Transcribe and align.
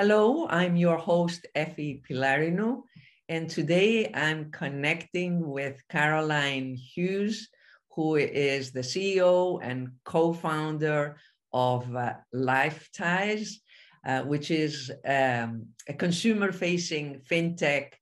Hello, 0.00 0.46
I'm 0.48 0.76
your 0.76 0.96
host, 0.96 1.46
Efi 1.54 2.00
Pylarinou, 2.02 2.84
and 3.28 3.50
today 3.50 4.10
I'm 4.14 4.50
connecting 4.50 5.46
with 5.46 5.82
Caroline 5.90 6.74
Hughes, 6.74 7.50
who 7.90 8.16
is 8.16 8.72
the 8.72 8.80
CEO 8.80 9.60
and 9.62 9.90
co-founder 10.06 11.18
of 11.52 11.94
uh, 11.94 12.14
Lifetise, 12.32 13.60
uh, 14.06 14.22
which 14.22 14.50
is 14.50 14.90
um, 15.04 15.66
a 15.86 15.92
consumer-facing 15.92 17.20
fintech 17.30 17.92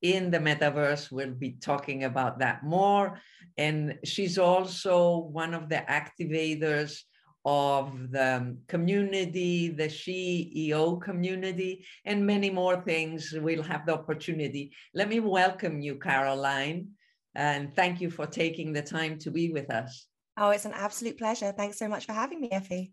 in 0.00 0.30
the 0.30 0.38
metaverse. 0.38 1.10
We'll 1.10 1.34
be 1.34 1.56
talking 1.60 2.04
about 2.04 2.38
that 2.38 2.62
more. 2.62 3.20
And 3.58 3.98
she's 4.04 4.38
also 4.38 5.18
one 5.32 5.54
of 5.54 5.68
the 5.68 5.82
activators 5.88 7.00
of 7.44 8.10
the 8.10 8.56
community, 8.68 9.68
the 9.68 9.88
SheEO 9.88 11.00
community, 11.02 11.84
and 12.04 12.26
many 12.26 12.50
more 12.50 12.80
things. 12.82 13.34
We'll 13.36 13.62
have 13.62 13.86
the 13.86 13.94
opportunity. 13.94 14.72
Let 14.94 15.08
me 15.08 15.20
welcome 15.20 15.80
you, 15.80 15.96
Caroline, 15.96 16.88
and 17.34 17.74
thank 17.74 18.00
you 18.00 18.10
for 18.10 18.26
taking 18.26 18.72
the 18.72 18.82
time 18.82 19.18
to 19.18 19.30
be 19.30 19.50
with 19.50 19.70
us. 19.72 20.06
Oh, 20.36 20.50
it's 20.50 20.64
an 20.64 20.72
absolute 20.72 21.18
pleasure. 21.18 21.52
Thanks 21.52 21.78
so 21.78 21.88
much 21.88 22.06
for 22.06 22.12
having 22.12 22.40
me, 22.40 22.50
Efi. 22.50 22.92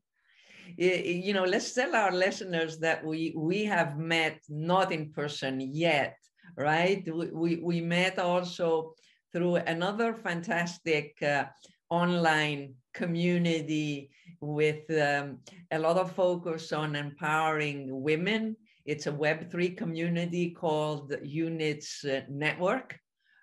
You 0.77 1.33
know, 1.33 1.45
let's 1.45 1.73
tell 1.73 1.95
our 1.95 2.11
listeners 2.11 2.77
that 2.79 3.03
we 3.03 3.33
we 3.35 3.65
have 3.65 3.97
met 3.97 4.39
not 4.49 4.91
in 4.91 5.11
person 5.11 5.59
yet, 5.61 6.17
right? 6.57 7.03
We 7.11 7.31
we, 7.31 7.55
we 7.57 7.81
met 7.81 8.19
also 8.19 8.93
through 9.31 9.55
another 9.55 10.13
fantastic 10.13 11.21
uh, 11.23 11.45
online 11.89 12.75
community 12.99 14.11
with 14.41 14.83
um, 14.91 15.39
a 15.71 15.79
lot 15.79 15.97
of 15.97 16.11
focus 16.11 16.73
on 16.73 16.95
empowering 16.95 17.79
women. 18.09 18.55
It's 18.85 19.07
a 19.07 19.11
Web3 19.11 19.77
community 19.77 20.51
called 20.51 21.15
Units 21.23 22.03
uh, 22.03 22.21
Network, 22.29 22.99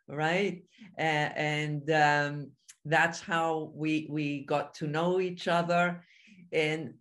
right? 0.08 0.62
Uh, 0.98 1.30
and 1.56 1.90
um, 1.90 2.50
that's 2.84 3.20
how 3.20 3.72
we, 3.74 4.06
we 4.10 4.44
got 4.44 4.74
to 4.74 4.86
know 4.86 5.20
each 5.20 5.48
other. 5.48 6.04
And 6.52 6.94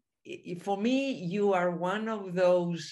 for 0.61 0.77
me, 0.77 1.11
you 1.11 1.53
are 1.53 1.71
one 1.71 2.07
of 2.07 2.33
those 2.33 2.83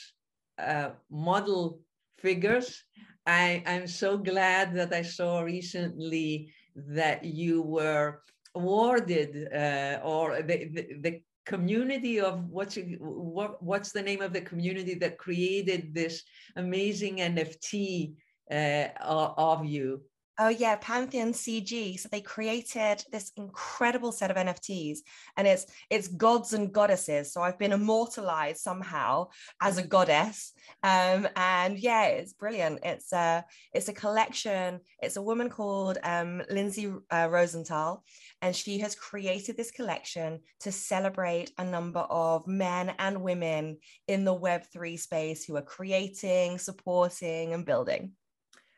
uh, 0.60 0.90
model 1.10 1.80
figures. 2.20 2.84
I, 3.26 3.64
I'm 3.66 3.88
so 3.88 4.18
glad 4.18 4.76
that 4.76 4.92
I 4.94 5.04
saw 5.04 5.42
recently 5.42 6.54
that 6.76 7.24
you 7.24 7.62
were 7.62 8.22
awarded 8.56 9.48
uh, 9.54 10.00
or 10.04 10.42
the, 10.42 10.70
the, 10.74 10.88
the, 11.02 11.22
community 11.46 12.22
of 12.22 12.50
what's 12.50 12.78
what, 13.00 13.62
what's 13.62 13.92
the 13.92 14.02
name 14.02 14.22
of 14.22 14.32
the 14.32 14.40
community 14.40 14.94
that 14.94 15.18
created 15.18 15.94
this 15.94 16.24
amazing 16.56 17.18
NFT 17.18 18.14
uh, 18.50 18.88
of 19.02 19.66
you 19.66 20.02
Oh 20.46 20.50
yeah, 20.50 20.76
Pantheon 20.76 21.32
CG. 21.32 21.98
So 21.98 22.10
they 22.12 22.20
created 22.20 23.02
this 23.14 23.32
incredible 23.38 24.12
set 24.12 24.30
of 24.30 24.36
NFTs, 24.36 24.98
and 25.38 25.48
it's 25.48 25.66
it's 25.90 26.10
gods 26.10 26.52
and 26.52 26.74
goddesses. 26.74 27.32
So 27.32 27.42
I've 27.42 27.58
been 27.58 27.72
immortalized 27.72 28.60
somehow 28.60 29.30
as 29.62 29.78
a 29.78 29.88
goddess, 29.88 30.52
um, 30.84 31.30
and 31.38 31.80
yeah, 31.80 32.08
it's 32.08 32.34
brilliant. 32.34 32.80
It's 32.84 33.14
a 33.14 33.46
it's 33.72 33.88
a 33.88 33.94
collection. 33.94 34.82
It's 35.02 35.16
a 35.16 35.22
woman 35.22 35.50
called 35.50 35.98
um, 36.04 36.44
Lindsay 36.50 36.92
uh, 37.10 37.30
Rosenthal, 37.32 38.04
and 38.42 38.54
she 38.54 38.80
has 38.80 38.96
created 38.96 39.56
this 39.56 39.72
collection 39.72 40.42
to 40.60 40.74
celebrate 40.74 41.54
a 41.58 41.64
number 41.64 42.02
of 42.02 42.46
men 42.48 42.94
and 43.00 43.22
women 43.22 43.78
in 44.10 44.26
the 44.26 44.34
Web 44.34 44.64
three 44.74 44.98
space 44.98 45.46
who 45.46 45.56
are 45.56 45.62
creating, 45.62 46.58
supporting, 46.58 47.54
and 47.54 47.66
building. 47.66 48.12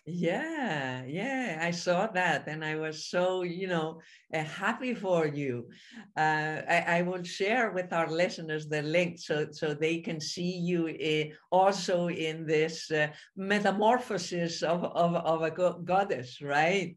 Yeah, 0.08 1.04
yeah, 1.08 1.58
I 1.60 1.72
saw 1.72 2.06
that 2.06 2.48
and 2.48 2.64
I 2.64 2.76
was 2.76 3.08
so, 3.08 3.42
you 3.42 3.66
know, 3.68 4.02
uh, 4.32 4.44
happy 4.44 4.94
for 4.94 5.26
you. 5.26 5.70
Uh, 6.16 6.62
I, 6.70 6.86
I, 6.88 7.02
will 7.02 7.24
share 7.24 7.72
with 7.72 7.92
our 7.92 8.08
listeners 8.08 8.68
the 8.68 8.84
link 8.84 9.18
so, 9.18 9.48
so 9.52 9.74
they 9.74 10.02
can 10.02 10.22
see 10.22 10.60
you 10.60 10.90
uh, 10.90 11.34
also 11.50 12.08
in 12.10 12.46
this 12.46 12.92
uh, 12.92 13.08
metamorphosis 13.36 14.62
of, 14.62 14.84
of, 14.84 15.16
of 15.16 15.42
a 15.42 15.50
go- 15.50 15.82
goddess, 15.84 16.40
right? 16.40 16.96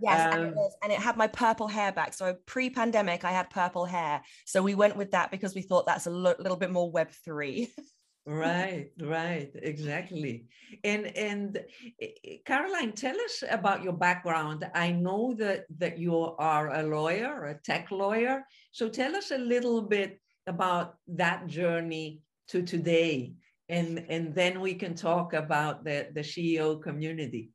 Yes, 0.00 0.32
um, 0.32 0.40
and, 0.40 0.48
it 0.50 0.72
and 0.84 0.92
it 0.92 0.98
had 1.00 1.16
my 1.16 1.26
purple 1.26 1.66
hair 1.66 1.90
back. 1.90 2.14
So 2.14 2.36
pre 2.46 2.70
pandemic, 2.70 3.24
I 3.24 3.32
had 3.32 3.50
purple 3.50 3.84
hair. 3.84 4.22
So 4.44 4.62
we 4.62 4.76
went 4.76 4.96
with 4.96 5.10
that 5.10 5.32
because 5.32 5.56
we 5.56 5.62
thought 5.62 5.86
that's 5.86 6.06
a 6.06 6.10
lo- 6.10 6.34
little 6.38 6.56
bit 6.56 6.70
more 6.70 6.92
Web3. 6.92 7.68
right 8.26 8.90
right 9.00 9.50
exactly. 9.54 10.46
And 10.82 11.06
and 11.16 11.58
eh, 12.00 12.08
eh, 12.24 12.36
caroline 12.46 12.92
tell 12.92 13.16
us 13.20 13.44
about 13.50 13.82
your 13.82 13.92
background. 13.92 14.66
I 14.74 14.92
know 14.92 15.34
that 15.38 15.66
that 15.78 15.98
you 15.98 16.34
are 16.38 16.74
a 16.74 16.82
lawyer 16.82 17.46
a 17.46 17.54
tech 17.62 17.90
lawyer. 17.90 18.46
So 18.72 18.88
tell 18.88 19.14
us 19.14 19.30
a 19.30 19.38
little 19.38 19.82
bit 19.82 20.20
about 20.46 20.96
that 21.08 21.46
journey 21.46 22.20
to 22.48 22.62
today 22.62 23.34
and 23.68 24.04
and 24.08 24.34
then 24.34 24.60
we 24.60 24.74
can 24.74 24.94
talk 24.94 25.32
about 25.32 25.84
the 25.84 26.08
the 26.14 26.20
SheEO 26.20 26.82
community. 26.82 27.50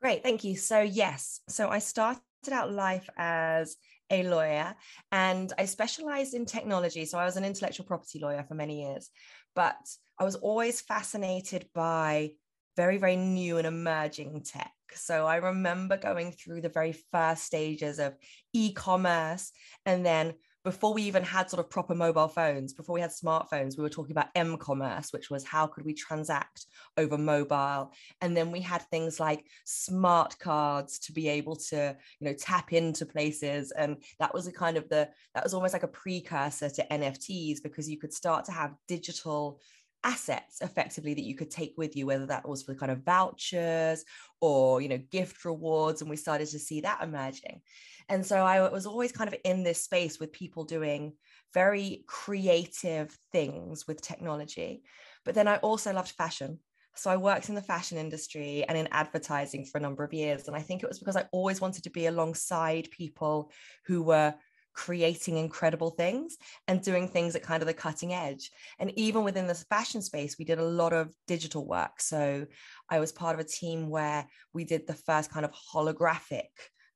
Great 0.00 0.22
thank 0.22 0.44
you. 0.44 0.56
So 0.56 0.80
yes 0.80 1.40
so 1.48 1.68
i 1.68 1.78
started 1.78 2.22
out 2.52 2.72
life 2.72 3.08
as 3.16 3.76
a 4.10 4.24
lawyer 4.24 4.74
and 5.12 5.52
I 5.58 5.64
specialized 5.66 6.34
in 6.34 6.44
technology. 6.44 7.04
So 7.04 7.18
I 7.18 7.24
was 7.24 7.36
an 7.36 7.44
intellectual 7.44 7.86
property 7.86 8.18
lawyer 8.18 8.44
for 8.46 8.54
many 8.54 8.82
years, 8.82 9.10
but 9.54 9.78
I 10.18 10.24
was 10.24 10.36
always 10.36 10.80
fascinated 10.80 11.68
by 11.74 12.32
very, 12.76 12.98
very 12.98 13.16
new 13.16 13.58
and 13.58 13.66
emerging 13.66 14.42
tech. 14.42 14.72
So 14.94 15.26
I 15.26 15.36
remember 15.36 15.96
going 15.96 16.32
through 16.32 16.62
the 16.62 16.68
very 16.68 16.92
first 16.92 17.44
stages 17.44 17.98
of 17.98 18.14
e 18.52 18.72
commerce 18.72 19.52
and 19.86 20.04
then 20.04 20.34
before 20.64 20.92
we 20.92 21.02
even 21.02 21.22
had 21.22 21.48
sort 21.48 21.60
of 21.60 21.70
proper 21.70 21.94
mobile 21.94 22.28
phones, 22.28 22.72
before 22.72 22.94
we 22.94 23.00
had 23.00 23.10
smartphones, 23.10 23.76
we 23.76 23.82
were 23.82 23.88
talking 23.88 24.12
about 24.12 24.28
m-commerce, 24.34 25.12
which 25.12 25.30
was 25.30 25.44
how 25.44 25.66
could 25.66 25.84
we 25.84 25.94
transact 25.94 26.66
over 26.96 27.16
mobile, 27.16 27.92
and 28.20 28.36
then 28.36 28.50
we 28.50 28.60
had 28.60 28.82
things 28.90 29.18
like 29.18 29.44
smart 29.64 30.38
cards 30.38 30.98
to 30.98 31.12
be 31.12 31.28
able 31.28 31.56
to, 31.56 31.96
you 32.18 32.28
know, 32.28 32.34
tap 32.34 32.72
into 32.72 33.06
places, 33.06 33.72
and 33.72 33.96
that 34.18 34.34
was 34.34 34.46
a 34.46 34.52
kind 34.52 34.76
of 34.76 34.88
the 34.88 35.08
that 35.34 35.44
was 35.44 35.54
almost 35.54 35.72
like 35.72 35.82
a 35.82 35.88
precursor 35.88 36.68
to 36.68 36.86
NFTs 36.90 37.62
because 37.62 37.88
you 37.88 37.98
could 37.98 38.12
start 38.12 38.44
to 38.44 38.52
have 38.52 38.74
digital 38.86 39.60
assets 40.04 40.60
effectively 40.62 41.14
that 41.14 41.24
you 41.24 41.34
could 41.34 41.50
take 41.50 41.74
with 41.76 41.94
you 41.94 42.06
whether 42.06 42.26
that 42.26 42.48
was 42.48 42.62
for 42.62 42.72
the 42.72 42.78
kind 42.78 42.92
of 42.92 43.04
vouchers 43.04 44.04
or 44.40 44.80
you 44.80 44.88
know 44.88 44.98
gift 45.10 45.44
rewards 45.44 46.00
and 46.00 46.08
we 46.08 46.16
started 46.16 46.48
to 46.48 46.58
see 46.58 46.80
that 46.80 47.02
emerging. 47.02 47.60
And 48.08 48.24
so 48.24 48.36
i 48.44 48.68
was 48.68 48.86
always 48.86 49.12
kind 49.12 49.28
of 49.28 49.38
in 49.44 49.62
this 49.62 49.84
space 49.84 50.18
with 50.18 50.32
people 50.32 50.64
doing 50.64 51.12
very 51.52 52.04
creative 52.06 53.16
things 53.32 53.86
with 53.86 54.00
technology. 54.00 54.82
But 55.24 55.34
then 55.34 55.48
i 55.48 55.56
also 55.56 55.92
loved 55.92 56.12
fashion. 56.12 56.58
So 56.96 57.10
i 57.10 57.16
worked 57.16 57.48
in 57.48 57.54
the 57.54 57.62
fashion 57.62 57.98
industry 57.98 58.64
and 58.68 58.78
in 58.78 58.88
advertising 58.92 59.64
for 59.66 59.78
a 59.78 59.82
number 59.82 60.04
of 60.04 60.14
years. 60.14 60.48
And 60.48 60.56
i 60.56 60.60
think 60.62 60.82
it 60.82 60.88
was 60.88 60.98
because 60.98 61.16
i 61.16 61.28
always 61.32 61.60
wanted 61.60 61.84
to 61.84 61.90
be 61.90 62.06
alongside 62.06 62.90
people 62.90 63.52
who 63.86 64.02
were 64.02 64.34
creating 64.74 65.36
incredible 65.36 65.90
things 65.90 66.36
and 66.68 66.82
doing 66.82 67.08
things 67.08 67.34
at 67.34 67.42
kind 67.42 67.62
of 67.62 67.66
the 67.66 67.74
cutting 67.74 68.12
edge. 68.12 68.50
And 68.78 68.90
even 68.98 69.24
within 69.24 69.46
the 69.46 69.54
fashion 69.54 70.02
space, 70.02 70.36
we 70.38 70.44
did 70.44 70.58
a 70.58 70.64
lot 70.64 70.92
of 70.92 71.14
digital 71.26 71.66
work. 71.66 72.00
So 72.00 72.46
I 72.88 73.00
was 73.00 73.12
part 73.12 73.34
of 73.34 73.40
a 73.40 73.48
team 73.48 73.90
where 73.90 74.26
we 74.52 74.64
did 74.64 74.86
the 74.86 74.94
first 74.94 75.30
kind 75.30 75.44
of 75.44 75.52
holographic 75.52 76.48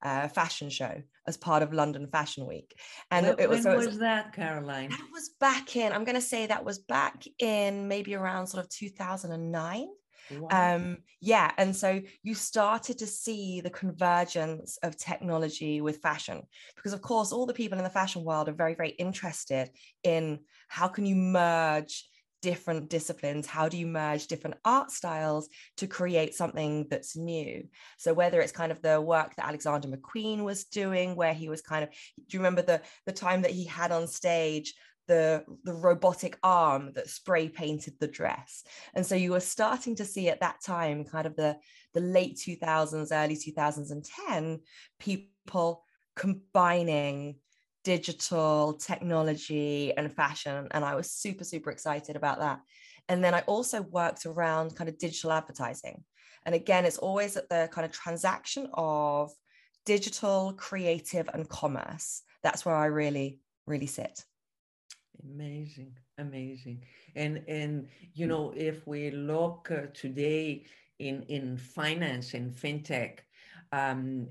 uh, 0.02 0.28
fashion 0.28 0.68
show 0.68 1.02
as 1.26 1.36
part 1.36 1.62
of 1.62 1.72
London 1.72 2.06
Fashion 2.06 2.46
Week. 2.46 2.78
And 3.10 3.26
when, 3.26 3.40
it 3.40 3.48
was, 3.48 3.64
when 3.64 3.76
was 3.76 3.98
that, 3.98 4.34
Caroline? 4.34 4.90
That 4.90 5.08
was 5.12 5.30
back 5.40 5.76
in, 5.76 5.92
I'm 5.92 6.04
going 6.04 6.16
to 6.16 6.20
say 6.20 6.46
that 6.46 6.64
was 6.64 6.78
back 6.78 7.24
in 7.38 7.88
maybe 7.88 8.14
around 8.14 8.46
sort 8.46 8.62
of 8.62 8.70
2009. 8.70 9.88
Wow. 10.30 10.48
Um, 10.50 10.98
yeah, 11.20 11.50
and 11.56 11.74
so 11.74 12.00
you 12.22 12.34
started 12.34 12.98
to 12.98 13.06
see 13.06 13.60
the 13.60 13.70
convergence 13.70 14.78
of 14.82 14.96
technology 14.96 15.80
with 15.80 15.98
fashion, 15.98 16.42
because 16.76 16.92
of 16.92 17.02
course, 17.02 17.32
all 17.32 17.46
the 17.46 17.54
people 17.54 17.78
in 17.78 17.84
the 17.84 17.90
fashion 17.90 18.24
world 18.24 18.48
are 18.48 18.52
very, 18.52 18.74
very 18.74 18.90
interested 18.90 19.70
in 20.02 20.40
how 20.68 20.88
can 20.88 21.06
you 21.06 21.16
merge 21.16 22.08
different 22.44 22.90
disciplines 22.90 23.46
how 23.46 23.70
do 23.70 23.78
you 23.78 23.86
merge 23.86 24.26
different 24.26 24.54
art 24.66 24.90
styles 24.90 25.48
to 25.78 25.86
create 25.86 26.34
something 26.34 26.86
that's 26.90 27.16
new 27.16 27.66
so 27.96 28.12
whether 28.12 28.38
it's 28.38 28.52
kind 28.52 28.70
of 28.70 28.82
the 28.82 29.00
work 29.00 29.34
that 29.34 29.46
alexander 29.46 29.88
mcqueen 29.88 30.44
was 30.44 30.64
doing 30.64 31.16
where 31.16 31.32
he 31.32 31.48
was 31.48 31.62
kind 31.62 31.82
of 31.82 31.88
do 31.88 32.36
you 32.36 32.40
remember 32.40 32.60
the 32.60 32.82
the 33.06 33.12
time 33.12 33.40
that 33.40 33.50
he 33.50 33.64
had 33.64 33.90
on 33.90 34.06
stage 34.06 34.74
the 35.06 35.44
the 35.64 35.72
robotic 35.72 36.38
arm 36.42 36.92
that 36.94 37.08
spray 37.08 37.48
painted 37.48 37.94
the 38.00 38.08
dress. 38.08 38.64
And 38.94 39.04
so 39.04 39.14
you 39.14 39.32
were 39.32 39.40
starting 39.40 39.94
to 39.96 40.04
see 40.04 40.28
at 40.28 40.40
that 40.40 40.62
time 40.62 41.04
kind 41.04 41.26
of 41.26 41.36
the 41.36 41.56
the 41.92 42.00
late 42.00 42.36
2000s 42.36 43.08
early 43.12 43.36
2010 43.36 44.60
people 44.98 45.84
combining 46.16 47.36
digital 47.84 48.74
technology 48.74 49.92
and 49.96 50.12
fashion. 50.12 50.68
And 50.70 50.84
i 50.84 50.94
was 50.94 51.10
super 51.10 51.44
super 51.44 51.70
excited 51.70 52.16
about 52.16 52.40
that. 52.40 52.60
And 53.08 53.22
then 53.22 53.34
i 53.34 53.40
also 53.42 53.82
worked 53.82 54.26
around 54.26 54.76
kind 54.76 54.88
of 54.88 54.98
digital 54.98 55.32
advertising. 55.32 56.04
And 56.46 56.54
again 56.54 56.84
it's 56.84 56.98
always 56.98 57.36
at 57.36 57.48
the 57.48 57.68
kind 57.72 57.84
of 57.84 57.92
transaction 57.92 58.68
of 58.74 59.30
digital 59.84 60.54
creative 60.56 61.28
and 61.34 61.48
commerce. 61.48 62.22
That's 62.42 62.64
where 62.64 62.74
i 62.74 62.86
really 62.86 63.40
really 63.66 63.86
sit 63.86 64.24
amazing 65.22 65.96
amazing. 66.18 66.82
And 67.16 67.42
and 67.48 67.88
you 68.14 68.26
know 68.26 68.52
if 68.56 68.86
we 68.86 69.10
look 69.10 69.70
uh, 69.70 69.86
today 69.92 70.64
in 70.98 71.22
in 71.28 71.56
finance 71.56 72.34
and 72.34 72.52
fintech 72.52 73.20
um, 73.72 74.28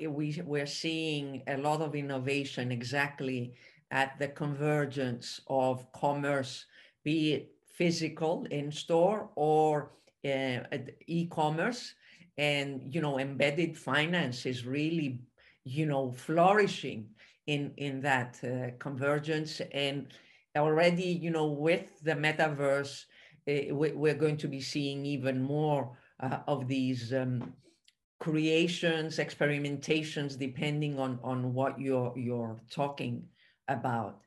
we, 0.00 0.42
we're 0.44 0.66
seeing 0.66 1.42
a 1.46 1.56
lot 1.56 1.80
of 1.80 1.94
innovation 1.94 2.72
exactly 2.72 3.54
at 3.92 4.18
the 4.18 4.26
convergence 4.26 5.40
of 5.46 5.90
commerce, 5.92 6.66
be 7.04 7.32
it 7.34 7.52
physical 7.72 8.46
in 8.50 8.72
store 8.72 9.30
or 9.36 9.92
uh, 10.24 10.58
e-commerce. 11.06 11.94
And 12.38 12.82
you 12.92 13.00
know 13.00 13.18
embedded 13.18 13.76
finance 13.76 14.46
is 14.46 14.64
really 14.66 15.20
you 15.64 15.86
know 15.86 16.10
flourishing 16.10 17.10
in 17.46 17.72
in 17.76 18.00
that 18.00 18.38
uh, 18.44 18.70
convergence 18.78 19.60
and 19.72 20.08
already 20.56 21.04
you 21.04 21.30
know 21.30 21.46
with 21.46 22.02
the 22.02 22.12
metaverse 22.12 23.04
uh, 23.48 23.74
we're 23.74 24.14
going 24.14 24.36
to 24.36 24.48
be 24.48 24.60
seeing 24.60 25.06
even 25.06 25.42
more 25.42 25.96
uh, 26.20 26.38
of 26.46 26.68
these 26.68 27.12
um, 27.12 27.54
creations, 28.20 29.16
experimentations, 29.16 30.38
depending 30.38 30.98
on, 30.98 31.18
on 31.24 31.54
what 31.54 31.80
you're, 31.80 32.12
you're 32.16 32.60
talking 32.70 33.24
about. 33.68 34.20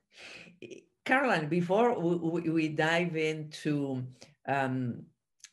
Caroline, 1.05 1.47
before 1.47 1.97
we, 1.99 2.49
we 2.49 2.67
dive 2.69 3.15
into 3.15 4.03
um, 4.47 5.03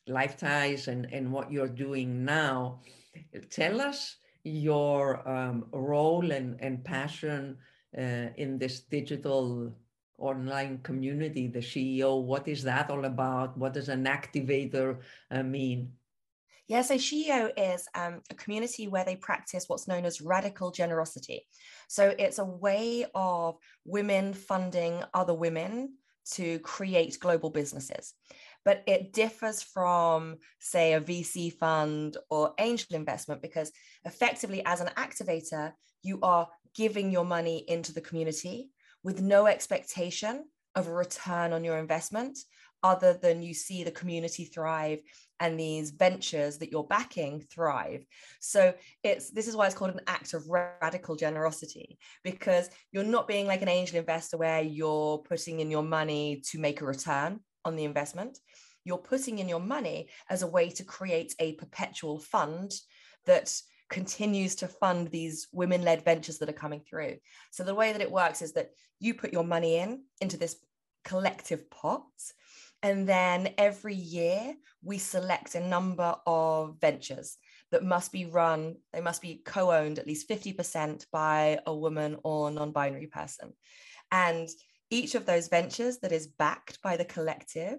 Lifetise 0.07 0.89
and, 0.89 1.07
and 1.13 1.31
what 1.31 1.53
you're 1.53 1.69
doing 1.69 2.25
now, 2.25 2.81
tell 3.51 3.81
us 3.81 4.17
your 4.45 5.29
um, 5.29 5.67
role 5.73 6.31
and, 6.31 6.59
and 6.61 6.85
passion 6.85 7.57
uh, 7.97 8.29
in 8.37 8.59
this 8.59 8.81
digital 8.81 9.73
online 10.19 10.79
community, 10.83 11.49
the 11.49 11.61
SheEO. 11.61 12.23
What 12.23 12.47
is 12.47 12.63
that 12.65 12.91
all 12.91 13.05
about? 13.05 13.57
What 13.57 13.73
does 13.73 13.89
an 13.89 14.05
activator 14.05 14.99
uh, 15.31 15.43
mean? 15.43 15.93
Yeah, 16.69 16.83
so 16.83 16.95
SheEO 16.95 17.51
is 17.57 17.89
um, 17.97 18.23
a 18.31 18.35
community 18.35 18.87
where 18.87 19.05
they 19.05 19.17
practice 19.17 19.65
what's 19.67 19.89
known 19.89 20.05
as 20.05 20.21
radical 20.21 20.71
generosity. 20.71 21.49
So 21.89 22.15
it's 22.17 22.39
a 22.39 22.45
way 22.45 23.07
of 23.13 23.57
women 23.85 24.33
funding 24.33 25.03
other 25.13 25.35
women 25.35 25.95
to 26.33 26.61
create 26.61 27.19
global 27.19 27.51
businesses. 27.51 28.15
But 28.65 28.83
it 28.87 29.13
differs 29.13 29.63
from, 29.63 30.37
say, 30.59 30.93
a 30.93 31.01
VC 31.01 31.53
fund 31.53 32.17
or 32.29 32.55
angel 32.59 32.95
investment 32.97 33.43
because 33.43 33.73
effectively, 34.05 34.63
as 34.65 34.81
an 34.81 34.91
activator, 34.97 35.73
you 36.03 36.19
are 36.23 36.49
giving 36.75 37.11
your 37.11 37.25
money 37.25 37.65
into 37.69 37.93
the 37.93 38.01
community 38.01 38.71
with 39.03 39.21
no 39.21 39.47
expectation 39.47 40.45
of 40.75 40.87
a 40.87 40.93
return 40.93 41.53
on 41.53 41.65
your 41.65 41.79
investment 41.79 42.39
other 42.83 43.13
than 43.13 43.43
you 43.43 43.53
see 43.53 43.85
the 43.85 43.91
community 43.91 44.45
thrive 44.45 45.01
and 45.39 45.59
these 45.59 45.91
ventures 45.91 46.59
that 46.59 46.71
you're 46.71 46.85
backing 46.85 47.41
thrive. 47.41 48.05
So 48.41 48.75
it's 49.03 49.31
this 49.31 49.49
is 49.49 49.57
why 49.57 49.67
it's 49.67 49.75
called 49.75 49.93
an 49.93 50.01
act 50.07 50.35
of 50.35 50.49
radical 50.49 51.17
generosity 51.17 51.99
because 52.25 52.71
you're 52.93 53.05
not 53.05 53.29
being 53.29 53.47
like 53.47 53.63
an 53.63 53.69
angel 53.69 53.99
investor 53.99 54.37
where 54.37 54.63
you're 54.63 55.19
putting 55.19 55.61
in 55.61 55.71
your 55.71 55.83
money 55.83 56.43
to 56.51 56.59
make 56.59 56.81
a 56.81 56.87
return 56.87 57.41
on 57.65 57.77
the 57.77 57.85
investment 57.85 58.39
you're 58.85 58.99
putting 58.99 59.39
in 59.39 59.49
your 59.49 59.61
money 59.61 60.09
as 60.29 60.43
a 60.43 60.47
way 60.47 60.71
to 60.71 60.85
create 60.85 61.35
a 61.39 61.55
perpetual 61.55 62.19
fund 62.19 62.73
that 63.27 63.55
continues 63.89 64.55
to 64.55 64.69
fund 64.69 65.09
these 65.09 65.49
women 65.53 65.83
led 65.83 66.05
ventures 66.05 66.39
that 66.39 66.49
are 66.49 66.53
coming 66.53 66.81
through 66.81 67.17
so 67.51 67.65
the 67.65 67.75
way 67.75 67.93
that 67.93 68.01
it 68.01 68.11
works 68.11 68.41
is 68.43 68.53
that 68.53 68.71
you 69.01 69.15
put 69.15 69.33
your 69.33 69.45
money 69.45 69.77
in 69.77 70.03
into 70.21 70.37
this 70.37 70.57
collective 71.05 71.69
pot 71.71 72.05
and 72.83 73.07
then 73.07 73.53
every 73.59 73.95
year 73.95 74.55
we 74.83 74.99
select 74.99 75.55
a 75.55 75.67
number 75.67 76.17
of 76.27 76.77
ventures 76.81 77.37
that 77.71 77.85
must 77.85 78.11
be 78.11 78.25
run, 78.25 78.77
they 78.93 79.01
must 79.01 79.23
be 79.23 79.43
co 79.45 79.71
owned 79.71 79.99
at 79.99 80.07
least 80.07 80.29
50% 80.29 81.07
by 81.13 81.59
a 81.67 81.75
woman 81.75 82.17
or 82.25 82.51
non 82.51 82.73
binary 82.73 83.07
person. 83.07 83.53
And 84.11 84.49
each 84.91 85.15
of 85.15 85.27
those 85.27 85.49
ventures 85.49 85.99
that 85.99 86.13
is 86.13 86.27
backed 86.27 86.81
by 86.83 86.97
the 86.97 87.05
collective 87.05 87.79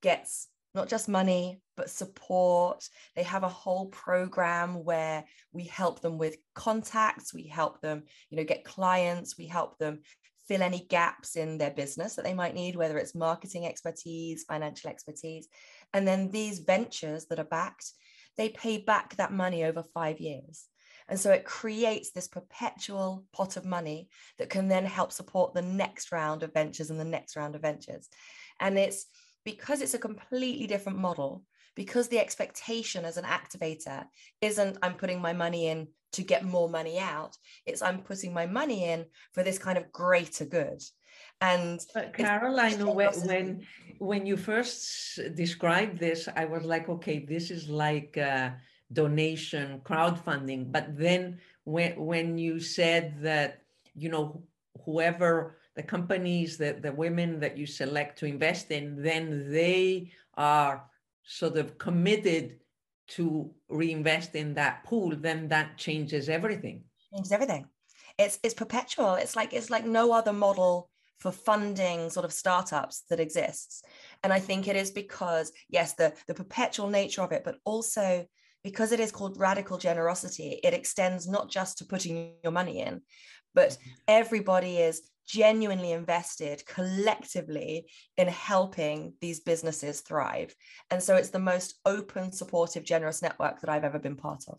gets 0.00 0.48
not 0.74 0.88
just 0.88 1.08
money, 1.08 1.60
but 1.76 1.90
support. 1.90 2.88
They 3.16 3.24
have 3.24 3.42
a 3.42 3.48
whole 3.48 3.86
program 3.86 4.84
where 4.84 5.24
we 5.52 5.64
help 5.64 6.00
them 6.00 6.16
with 6.16 6.36
contacts, 6.54 7.34
we 7.34 7.46
help 7.46 7.80
them, 7.80 8.04
you 8.30 8.36
know, 8.36 8.44
get 8.44 8.64
clients, 8.64 9.36
we 9.36 9.46
help 9.46 9.78
them 9.78 10.00
fill 10.46 10.62
any 10.62 10.86
gaps 10.88 11.36
in 11.36 11.58
their 11.58 11.70
business 11.70 12.16
that 12.16 12.24
they 12.24 12.34
might 12.34 12.54
need, 12.54 12.76
whether 12.76 12.98
it's 12.98 13.14
marketing 13.14 13.66
expertise, 13.66 14.44
financial 14.44 14.90
expertise. 14.90 15.48
And 15.92 16.06
then 16.06 16.30
these 16.30 16.60
ventures 16.60 17.26
that 17.26 17.38
are 17.38 17.44
backed, 17.44 17.92
they 18.36 18.48
pay 18.48 18.78
back 18.78 19.16
that 19.16 19.32
money 19.32 19.64
over 19.64 19.82
five 19.82 20.20
years. 20.20 20.66
And 21.08 21.18
so 21.18 21.32
it 21.32 21.44
creates 21.44 22.12
this 22.12 22.28
perpetual 22.28 23.24
pot 23.32 23.56
of 23.56 23.64
money 23.64 24.08
that 24.38 24.50
can 24.50 24.68
then 24.68 24.84
help 24.84 25.12
support 25.12 25.54
the 25.54 25.62
next 25.62 26.12
round 26.12 26.44
of 26.44 26.54
ventures 26.54 26.90
and 26.90 27.00
the 27.00 27.04
next 27.04 27.36
round 27.36 27.56
of 27.56 27.62
ventures. 27.62 28.08
And 28.60 28.78
it's 28.78 29.06
because 29.44 29.80
it's 29.80 29.94
a 29.94 29.98
completely 29.98 30.66
different 30.66 30.98
model, 30.98 31.42
because 31.74 32.08
the 32.08 32.18
expectation 32.18 33.04
as 33.04 33.16
an 33.16 33.24
activator 33.24 34.04
isn't 34.40 34.78
I'm 34.82 34.94
putting 34.94 35.20
my 35.20 35.32
money 35.32 35.68
in 35.68 35.88
to 36.12 36.22
get 36.22 36.44
more 36.44 36.68
money 36.68 36.98
out. 36.98 37.36
It's 37.66 37.82
I'm 37.82 38.02
putting 38.02 38.34
my 38.34 38.46
money 38.46 38.84
in 38.84 39.06
for 39.32 39.42
this 39.42 39.58
kind 39.58 39.78
of 39.78 39.92
greater 39.92 40.44
good. 40.44 40.82
And 41.40 41.80
but 41.94 42.12
Caroline, 42.12 42.84
when, 42.94 43.12
when 43.26 43.66
when 43.98 44.26
you 44.26 44.36
first 44.36 45.18
described 45.34 45.98
this, 45.98 46.28
I 46.36 46.44
was 46.44 46.64
like, 46.64 46.88
okay, 46.88 47.24
this 47.24 47.50
is 47.50 47.68
like 47.68 48.18
uh, 48.18 48.50
donation 48.92 49.80
crowdfunding. 49.84 50.70
But 50.70 50.98
then 50.98 51.38
when 51.64 51.96
when 51.96 52.38
you 52.38 52.60
said 52.60 53.22
that, 53.22 53.62
you 53.94 54.08
know, 54.08 54.42
whoever 54.84 55.56
the 55.76 55.82
companies 55.82 56.56
that 56.58 56.82
the 56.82 56.92
women 56.92 57.40
that 57.40 57.56
you 57.56 57.66
select 57.66 58.18
to 58.18 58.26
invest 58.26 58.70
in, 58.70 59.02
then 59.02 59.50
they 59.50 60.10
are 60.34 60.84
sort 61.22 61.56
of 61.56 61.78
committed 61.78 62.58
to 63.08 63.50
reinvest 63.68 64.34
in 64.34 64.54
that 64.54 64.84
pool, 64.84 65.14
then 65.16 65.48
that 65.48 65.76
changes 65.76 66.28
everything. 66.28 66.84
Changes 67.12 67.32
everything. 67.32 67.66
It's 68.18 68.38
it's 68.42 68.54
perpetual. 68.54 69.14
It's 69.14 69.36
like 69.36 69.52
it's 69.52 69.70
like 69.70 69.84
no 69.84 70.12
other 70.12 70.32
model 70.32 70.90
for 71.20 71.30
funding 71.30 72.08
sort 72.10 72.24
of 72.24 72.32
startups 72.32 73.04
that 73.10 73.20
exists. 73.20 73.82
And 74.24 74.32
I 74.32 74.40
think 74.40 74.66
it 74.66 74.74
is 74.74 74.90
because, 74.90 75.52
yes, 75.68 75.92
the, 75.92 76.14
the 76.26 76.34
perpetual 76.34 76.88
nature 76.88 77.20
of 77.20 77.32
it, 77.32 77.44
but 77.44 77.58
also 77.64 78.26
because 78.64 78.90
it 78.92 79.00
is 79.00 79.12
called 79.12 79.38
radical 79.38 79.76
generosity, 79.76 80.60
it 80.64 80.72
extends 80.72 81.28
not 81.28 81.50
just 81.50 81.78
to 81.78 81.84
putting 81.84 82.32
your 82.42 82.52
money 82.52 82.80
in, 82.80 83.02
but 83.54 83.70
mm-hmm. 83.70 83.90
everybody 84.08 84.78
is 84.78 85.09
genuinely 85.26 85.92
invested 85.92 86.62
collectively 86.66 87.86
in 88.16 88.28
helping 88.28 89.14
these 89.20 89.40
businesses 89.40 90.00
thrive. 90.00 90.54
And 90.90 91.02
so 91.02 91.16
it's 91.16 91.30
the 91.30 91.38
most 91.38 91.78
open, 91.84 92.32
supportive, 92.32 92.84
generous 92.84 93.22
network 93.22 93.60
that 93.60 93.70
I've 93.70 93.84
ever 93.84 93.98
been 93.98 94.16
part 94.16 94.44
of. 94.48 94.58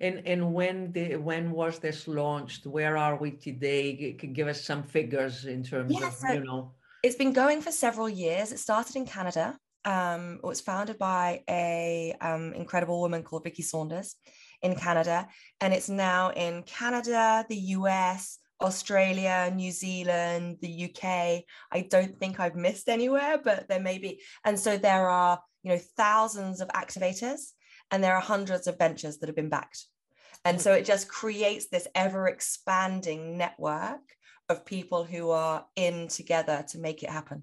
And 0.00 0.22
and 0.26 0.52
when 0.52 0.92
the 0.92 1.16
when 1.16 1.50
was 1.50 1.78
this 1.78 2.06
launched? 2.06 2.66
Where 2.66 2.96
are 2.96 3.16
we 3.16 3.32
today? 3.32 4.14
Can 4.18 4.32
give 4.32 4.48
us 4.48 4.62
some 4.62 4.82
figures 4.82 5.46
in 5.46 5.62
terms 5.62 5.92
yeah, 5.98 6.08
of 6.08 6.14
so 6.14 6.32
you 6.32 6.44
know. 6.44 6.72
It's 7.02 7.16
been 7.16 7.32
going 7.32 7.62
for 7.62 7.70
several 7.70 8.08
years. 8.08 8.52
It 8.52 8.58
started 8.58 8.96
in 8.96 9.06
Canada. 9.06 9.56
Um, 9.84 10.40
it 10.42 10.46
was 10.46 10.60
founded 10.60 10.98
by 10.98 11.42
a 11.48 12.14
um, 12.20 12.52
incredible 12.52 13.00
woman 13.00 13.22
called 13.22 13.44
Vicki 13.44 13.62
Saunders 13.62 14.16
in 14.62 14.74
Canada, 14.74 15.28
and 15.60 15.72
it's 15.72 15.88
now 15.88 16.30
in 16.30 16.64
Canada, 16.64 17.46
the 17.48 17.56
US, 17.56 18.38
Australia, 18.60 19.50
New 19.54 19.70
Zealand, 19.70 20.58
the 20.60 20.90
UK. 20.90 21.44
I 21.72 21.86
don't 21.88 22.18
think 22.18 22.40
I've 22.40 22.56
missed 22.56 22.88
anywhere, 22.88 23.38
but 23.42 23.68
there 23.68 23.80
may 23.80 23.98
be. 23.98 24.20
And 24.44 24.58
so 24.58 24.76
there 24.76 25.08
are, 25.08 25.40
you 25.62 25.72
know, 25.72 25.80
thousands 25.96 26.60
of 26.60 26.68
activators 26.68 27.52
and 27.90 28.02
there 28.02 28.14
are 28.14 28.20
hundreds 28.20 28.66
of 28.66 28.78
ventures 28.78 29.18
that 29.18 29.28
have 29.28 29.36
been 29.36 29.48
backed. 29.48 29.86
And 30.44 30.56
hmm. 30.56 30.62
so 30.62 30.72
it 30.72 30.84
just 30.84 31.08
creates 31.08 31.68
this 31.68 31.88
ever 31.94 32.28
expanding 32.28 33.38
network 33.38 34.00
of 34.48 34.64
people 34.64 35.04
who 35.04 35.30
are 35.30 35.66
in 35.76 36.08
together 36.08 36.64
to 36.68 36.78
make 36.78 37.02
it 37.02 37.10
happen. 37.10 37.42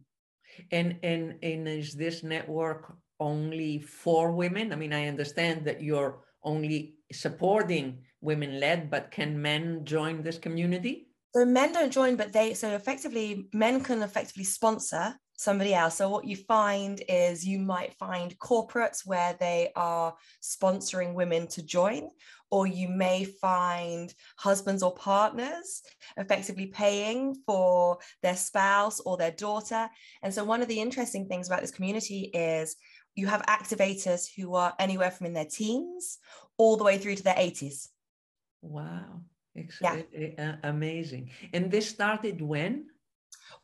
And, 0.72 0.98
and, 1.04 1.36
and 1.44 1.68
is 1.68 1.94
this 1.94 2.24
network 2.24 2.96
only 3.20 3.80
for 3.80 4.32
women? 4.32 4.72
I 4.72 4.76
mean, 4.76 4.94
I 4.94 5.08
understand 5.08 5.66
that 5.66 5.82
you're 5.82 6.20
only 6.46 6.96
supporting 7.12 8.04
women 8.22 8.60
led, 8.60 8.90
but 8.90 9.12
can 9.12 9.42
men 9.42 9.84
join 9.84 10.24
this 10.24 10.38
community? 10.38 11.10
So 11.36 11.44
men 11.44 11.74
don't 11.74 11.92
join, 11.92 12.16
but 12.16 12.32
they 12.32 12.54
so 12.54 12.70
effectively 12.76 13.50
men 13.54 13.82
can 13.82 14.02
effectively 14.02 14.46
sponsor 14.46 15.16
somebody 15.38 15.74
else. 15.74 15.98
So 15.98 16.10
what 16.10 16.26
you 16.26 16.38
find 16.38 17.04
is 17.10 17.46
you 17.46 17.60
might 17.60 17.94
find 17.96 18.38
corporates 18.40 19.06
where 19.06 19.36
they 19.38 19.72
are 19.76 20.16
sponsoring 20.42 21.14
women 21.14 21.48
to 21.50 21.62
join, 21.62 22.10
or 22.52 22.68
you 22.68 22.88
may 22.88 23.26
find 23.26 24.14
husbands 24.38 24.82
or 24.82 24.96
partners 24.96 25.82
effectively 26.16 26.68
paying 26.68 27.36
for 27.46 27.98
their 28.24 28.38
spouse 28.38 29.02
or 29.02 29.18
their 29.18 29.32
daughter. 29.32 29.90
And 30.24 30.34
so 30.34 30.46
one 30.46 30.62
of 30.62 30.70
the 30.70 30.80
interesting 30.80 31.28
things 31.28 31.48
about 31.48 31.62
this 31.62 31.72
community 31.72 32.32
is 32.34 32.78
you 33.16 33.28
have 33.28 33.42
activators 33.44 34.28
who 34.36 34.56
are 34.56 34.74
anywhere 34.78 35.12
from 35.12 35.28
in 35.28 35.34
their 35.34 35.46
teens 35.46 36.20
all 36.58 36.78
the 36.78 36.84
way 36.84 36.98
through 36.98 37.16
to 37.16 37.24
their 37.24 37.36
80s. 37.36 37.90
Wow. 38.62 39.22
Yeah. 39.82 40.02
Uh, 40.38 40.56
amazing. 40.64 41.32
And 41.54 41.72
this 41.72 41.88
started 41.88 42.42
when? 42.42 42.88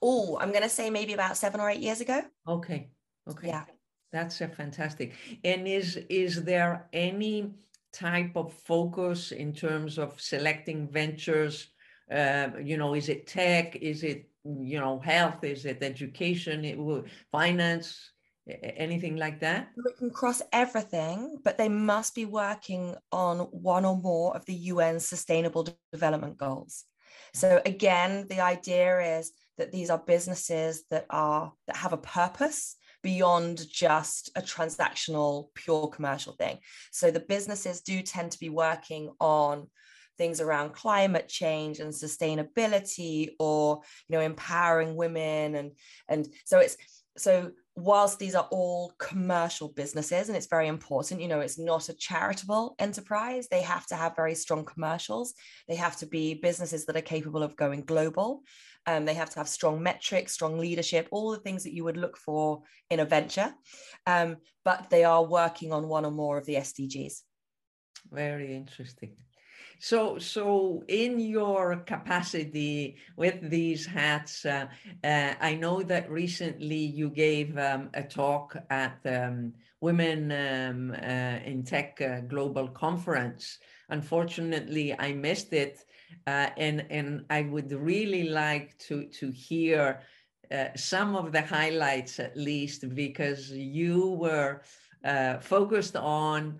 Oh, 0.02 0.38
I'm 0.40 0.52
going 0.52 0.64
to 0.64 0.70
say 0.70 0.90
maybe 0.90 1.14
about 1.14 1.38
seven 1.38 1.60
or 1.60 1.70
eight 1.70 1.82
years 1.82 2.00
ago. 2.00 2.22
Okay. 2.48 2.90
Okay. 3.30 3.48
Yeah. 3.48 3.66
That's 4.12 4.42
a 4.42 4.48
fantastic. 4.48 5.14
And 5.44 5.68
is 5.68 5.98
is 6.10 6.44
there 6.44 6.88
any 6.92 7.54
type 7.94 8.36
of 8.36 8.54
focus 8.54 9.32
in 9.32 9.54
terms 9.54 9.98
of 9.98 10.20
selecting 10.20 10.88
ventures? 10.88 11.68
Uh, 12.12 12.50
you 12.62 12.78
know, 12.78 12.94
is 12.94 13.08
it 13.08 13.28
tech? 13.28 13.78
Is 13.78 14.04
it 14.04 14.30
you 14.44 14.80
know 14.80 15.00
health? 15.00 15.44
Is 15.44 15.66
it 15.66 15.82
education? 15.82 16.66
It, 16.66 16.78
finance? 17.32 18.11
Anything 18.48 19.18
like 19.18 19.40
that? 19.42 19.70
It 19.78 19.98
can 19.98 20.10
cross 20.10 20.42
everything, 20.52 21.38
but 21.44 21.58
they 21.58 21.70
must 21.70 22.16
be 22.16 22.26
working 22.26 22.96
on 23.12 23.40
one 23.40 23.86
or 23.86 23.96
more 23.96 24.36
of 24.36 24.46
the 24.46 24.54
UN 24.54 25.00
Sustainable 25.00 25.68
Development 25.92 26.38
Goals. 26.38 26.86
So 27.34 27.62
again, 27.66 28.28
the 28.30 28.42
idea 28.42 29.20
is 29.20 29.32
that 29.58 29.72
these 29.72 29.90
are 29.90 29.98
businesses 30.00 30.84
that 30.90 31.06
are 31.10 31.54
that 31.68 31.78
have 31.78 31.94
a 31.94 31.98
purpose 31.98 32.76
beyond 33.04 33.68
just 33.72 34.30
a 34.36 34.42
transactional 34.42 35.48
pure 35.56 35.88
commercial 35.88 36.34
thing. 36.34 36.60
So 36.92 37.10
the 37.10 37.20
businesses 37.20 37.82
do 37.82 38.02
tend 38.02 38.32
to 38.32 38.40
be 38.40 38.50
working 38.50 39.12
on 39.20 39.68
things 40.18 40.42
around 40.42 40.74
climate 40.74 41.28
change 41.28 41.80
and 41.80 41.92
sustainability 41.92 43.30
or 43.40 43.82
you 44.08 44.16
know 44.16 44.22
empowering 44.22 44.96
women 44.96 45.56
and 45.56 45.72
and 46.10 46.28
so 46.46 46.60
it's 46.60 46.78
so 47.18 47.52
whilst 47.84 48.20
these 48.20 48.36
are 48.36 48.48
all 48.52 48.94
commercial 49.00 49.70
businesses 49.70 50.28
and 50.28 50.38
it's 50.38 50.48
very 50.48 50.68
important 50.68 51.22
you 51.22 51.28
know 51.28 51.40
it's 51.40 51.60
not 51.60 51.90
a 51.90 51.94
charitable 51.94 52.76
enterprise 52.80 53.48
they 53.50 53.62
have 53.62 53.86
to 53.88 53.96
have 53.96 54.16
very 54.16 54.36
strong 54.36 54.66
commercials. 54.66 55.34
They 55.68 55.76
have 55.76 55.98
to 55.98 56.06
be 56.06 56.36
businesses 56.36 56.86
that 56.86 56.96
are 56.96 57.02
capable 57.02 57.44
of 57.44 57.56
going 57.56 57.84
global. 57.84 58.42
Um, 58.88 59.06
they 59.06 59.14
have 59.14 59.30
to 59.32 59.40
have 59.40 59.48
strong 59.48 59.82
metrics 59.84 60.34
strong 60.34 60.58
leadership 60.58 61.08
all 61.12 61.32
the 61.32 61.40
things 61.40 61.64
that 61.64 61.74
you 61.74 61.84
would 61.84 61.98
look 61.98 62.18
for 62.18 62.64
in 62.90 63.00
a 63.00 63.06
venture. 63.06 63.54
Um, 64.08 64.38
but 64.66 64.90
they 64.90 65.04
are 65.04 65.24
working 65.24 65.72
on 65.72 65.88
one 65.88 66.06
or 66.06 66.12
more 66.12 66.38
of 66.38 66.46
the 66.46 66.56
sdgs 66.56 67.22
very 68.12 68.56
interesting 68.56 69.16
so, 69.82 70.20
so 70.20 70.84
in 70.88 71.20
your 71.20 71.78
capacity 71.78 72.98
with 73.18 73.50
these 73.50 73.84
hats, 73.84 74.46
uh, 74.46 74.68
uh, 75.04 75.34
I 75.42 75.56
know 75.56 75.82
that 75.82 76.08
recently 76.12 76.78
you 76.78 77.10
gave 77.10 77.58
um, 77.58 77.90
a 77.96 78.04
talk 78.04 78.56
at 78.70 79.00
um, 79.06 79.54
Women 79.80 80.32
um, 80.32 80.92
uh, 80.92 81.40
in 81.44 81.64
Tech 81.64 82.00
uh, 82.00 82.20
Global 82.20 82.68
Conference. 82.68 83.58
Unfortunately, 83.90 84.94
I 85.00 85.14
missed 85.14 85.52
it, 85.52 85.84
uh, 86.28 86.50
and 86.58 86.86
and 86.92 87.26
I 87.32 87.42
would 87.42 87.72
really 87.72 88.30
like 88.30 88.78
to 88.86 89.06
to 89.06 89.32
hear 89.32 90.02
uh, 90.52 90.66
some 90.76 91.16
of 91.16 91.32
the 91.32 91.42
highlights 91.42 92.20
at 92.20 92.38
least 92.38 92.94
because 92.94 93.50
you 93.50 94.12
were 94.12 94.62
focused 95.42 95.96
on 95.96 96.60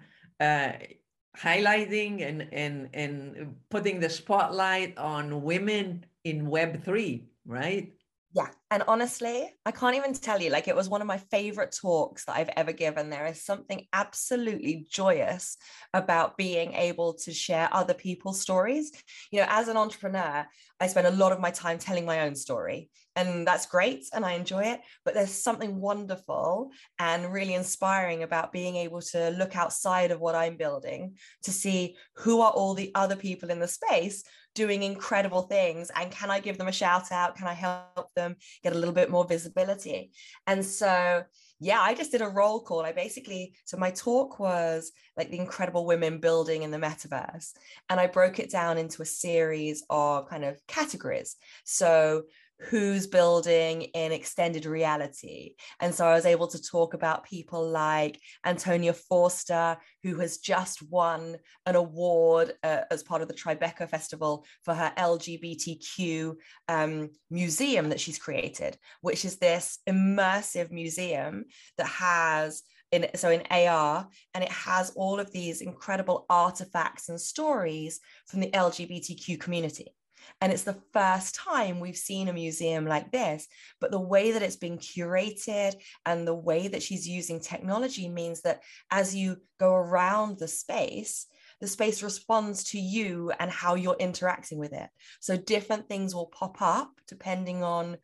highlighting 1.38 2.22
and 2.22 2.48
and 2.54 2.90
and 2.94 3.56
putting 3.70 4.00
the 4.00 4.10
spotlight 4.10 4.98
on 4.98 5.42
women 5.44 6.06
in 6.24 6.48
web 6.50 6.84
3 6.84 7.24
right? 7.46 7.94
Yeah 8.34 8.52
and 8.72 8.84
honestly 8.88 9.54
i 9.66 9.72
can't 9.72 9.96
even 9.96 10.14
tell 10.14 10.42
you 10.42 10.50
like 10.50 10.68
it 10.68 10.76
was 10.76 10.90
one 10.90 11.02
of 11.02 11.08
my 11.08 11.18
favorite 11.18 11.76
talks 11.80 12.26
that 12.26 12.36
i've 12.36 12.50
ever 12.56 12.72
given 12.72 13.10
there 13.10 13.28
is 13.28 13.44
something 13.44 13.86
absolutely 13.94 14.88
joyous 14.90 15.58
about 15.94 16.38
being 16.38 16.74
able 16.74 17.14
to 17.14 17.32
share 17.32 17.70
other 17.72 17.94
people's 17.94 18.42
stories 18.42 18.92
you 19.32 19.40
know 19.40 19.48
as 19.50 19.68
an 19.68 19.78
entrepreneur 19.78 20.46
i 20.80 20.88
spend 20.88 21.06
a 21.06 21.12
lot 21.12 21.32
of 21.32 21.40
my 21.40 21.52
time 21.52 21.78
telling 21.78 22.06
my 22.06 22.22
own 22.22 22.34
story 22.34 22.90
and 23.16 23.46
that's 23.46 23.66
great 23.66 24.06
and 24.14 24.26
I 24.26 24.34
enjoy 24.34 24.64
it. 24.64 24.82
But 25.04 25.14
there's 25.14 25.32
something 25.32 25.80
wonderful 25.80 26.72
and 27.00 27.32
really 27.32 27.54
inspiring 27.54 28.24
about 28.24 28.54
being 28.54 28.76
able 28.78 29.02
to 29.02 29.32
look 29.32 29.56
outside 29.56 30.12
of 30.12 30.22
what 30.22 30.36
I'm 30.36 30.56
building 30.56 31.16
to 31.44 31.52
see 31.52 31.98
who 32.16 32.42
are 32.42 32.52
all 32.52 32.74
the 32.74 32.92
other 32.96 33.16
people 33.16 33.50
in 33.50 33.60
the 33.60 33.68
space 33.68 34.24
doing 34.54 34.84
incredible 34.84 35.44
things 35.44 35.90
and 35.96 36.12
can 36.12 36.30
I 36.30 36.40
give 36.40 36.58
them 36.58 36.68
a 36.68 36.74
shout 36.74 37.12
out? 37.12 37.36
Can 37.36 37.48
I 37.48 37.54
help 37.54 38.14
them 38.16 38.36
get 38.64 38.74
a 38.74 38.78
little 38.78 38.94
bit 38.94 39.10
more 39.10 39.26
visibility? 39.26 40.12
And 40.48 40.66
so 40.66 41.24
yeah, 41.64 41.80
I 41.80 41.94
just 41.94 42.12
did 42.12 42.24
a 42.24 42.28
roll 42.28 42.62
call. 42.62 42.84
I 42.84 42.92
basically, 42.92 43.54
so 43.66 43.78
my 43.78 43.92
talk 43.92 44.40
was 44.40 44.92
like 45.16 45.30
the 45.30 45.38
incredible 45.38 45.86
women 45.86 46.18
building 46.18 46.64
in 46.64 46.72
the 46.72 46.80
metaverse. 46.80 47.52
And 47.88 48.00
I 48.00 48.08
broke 48.08 48.40
it 48.40 48.50
down 48.50 48.80
into 48.80 49.04
a 49.04 49.06
series 49.06 49.84
of 49.88 50.28
kind 50.28 50.44
of 50.44 50.60
categories. 50.68 51.36
So 51.64 52.24
who's 52.70 53.08
building 53.08 53.82
in 53.82 54.12
extended 54.12 54.66
reality. 54.66 55.56
And 55.80 55.94
so 55.94 56.06
I 56.06 56.14
was 56.14 56.26
able 56.26 56.48
to 56.48 56.62
talk 56.62 56.94
about 56.94 57.26
people 57.26 57.68
like 57.68 58.20
Antonia 58.46 58.94
Forster, 58.94 59.78
who 60.04 60.16
has 60.20 60.38
just 60.38 60.82
won 60.90 61.38
an 61.66 61.76
award 61.76 62.54
uh, 62.64 62.82
as 62.92 63.04
part 63.04 63.22
of 63.22 63.28
the 63.28 63.34
Tribeca 63.34 63.90
Festival 63.90 64.46
for 64.64 64.74
her 64.74 64.94
LGBTQ 64.98 66.36
um, 66.68 67.10
museum 67.30 67.90
that 67.90 68.00
she's 68.00 68.20
created, 68.20 68.78
which 69.02 69.26
is 69.26 69.38
this 69.38 69.80
immersive 69.90 70.72
museum 70.72 71.46
that 71.78 71.88
has 71.88 72.64
in 72.92 73.08
so 73.16 73.30
in 73.32 73.42
AR, 73.50 74.08
and 74.34 74.44
it 74.44 74.52
has 74.52 74.92
all 74.98 75.20
of 75.20 75.32
these 75.32 75.62
incredible 75.62 76.26
artifacts 76.30 77.08
and 77.08 77.20
stories 77.20 78.02
from 78.28 78.42
the 78.42 78.52
LGBTQ 78.52 79.40
community. 79.40 79.94
And 80.40 80.52
it's 80.52 80.64
the 80.64 80.82
first 80.94 81.36
time 81.36 81.80
we've 81.80 81.98
seen 81.98 82.28
a 82.28 82.34
museum 82.34 82.86
like 82.86 83.12
this. 83.12 83.48
But 83.80 83.92
the 83.92 84.00
way 84.00 84.32
that 84.32 84.42
it's 84.42 84.56
been 84.56 84.78
curated 84.78 85.76
and 86.06 86.28
the 86.28 86.36
way 86.36 86.68
that 86.68 86.84
she's 86.84 87.08
using 87.08 87.40
technology 87.40 88.10
means 88.10 88.42
that 88.42 88.62
as 88.90 89.16
you 89.16 89.38
go 89.60 89.74
around 89.74 90.40
the 90.40 90.48
space, 90.48 91.28
the 91.60 91.68
space 91.68 92.02
responds 92.02 92.64
to 92.66 92.80
you 92.80 93.32
and 93.40 93.52
how 93.52 93.76
you're 93.76 93.96
interacting 94.00 94.58
with 94.58 94.74
it. 94.74 94.90
So 95.20 95.38
different 95.38 95.88
things 95.88 96.16
will 96.16 96.26
pop 96.26 96.62
up 96.62 96.92
depending 97.08 97.64
on 97.64 97.98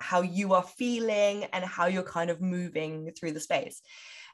how 0.00 0.22
you 0.22 0.54
are 0.54 0.62
feeling 0.62 1.44
and 1.52 1.64
how 1.64 1.86
you're 1.86 2.02
kind 2.02 2.30
of 2.30 2.40
moving 2.40 3.12
through 3.16 3.32
the 3.32 3.40
space. 3.40 3.82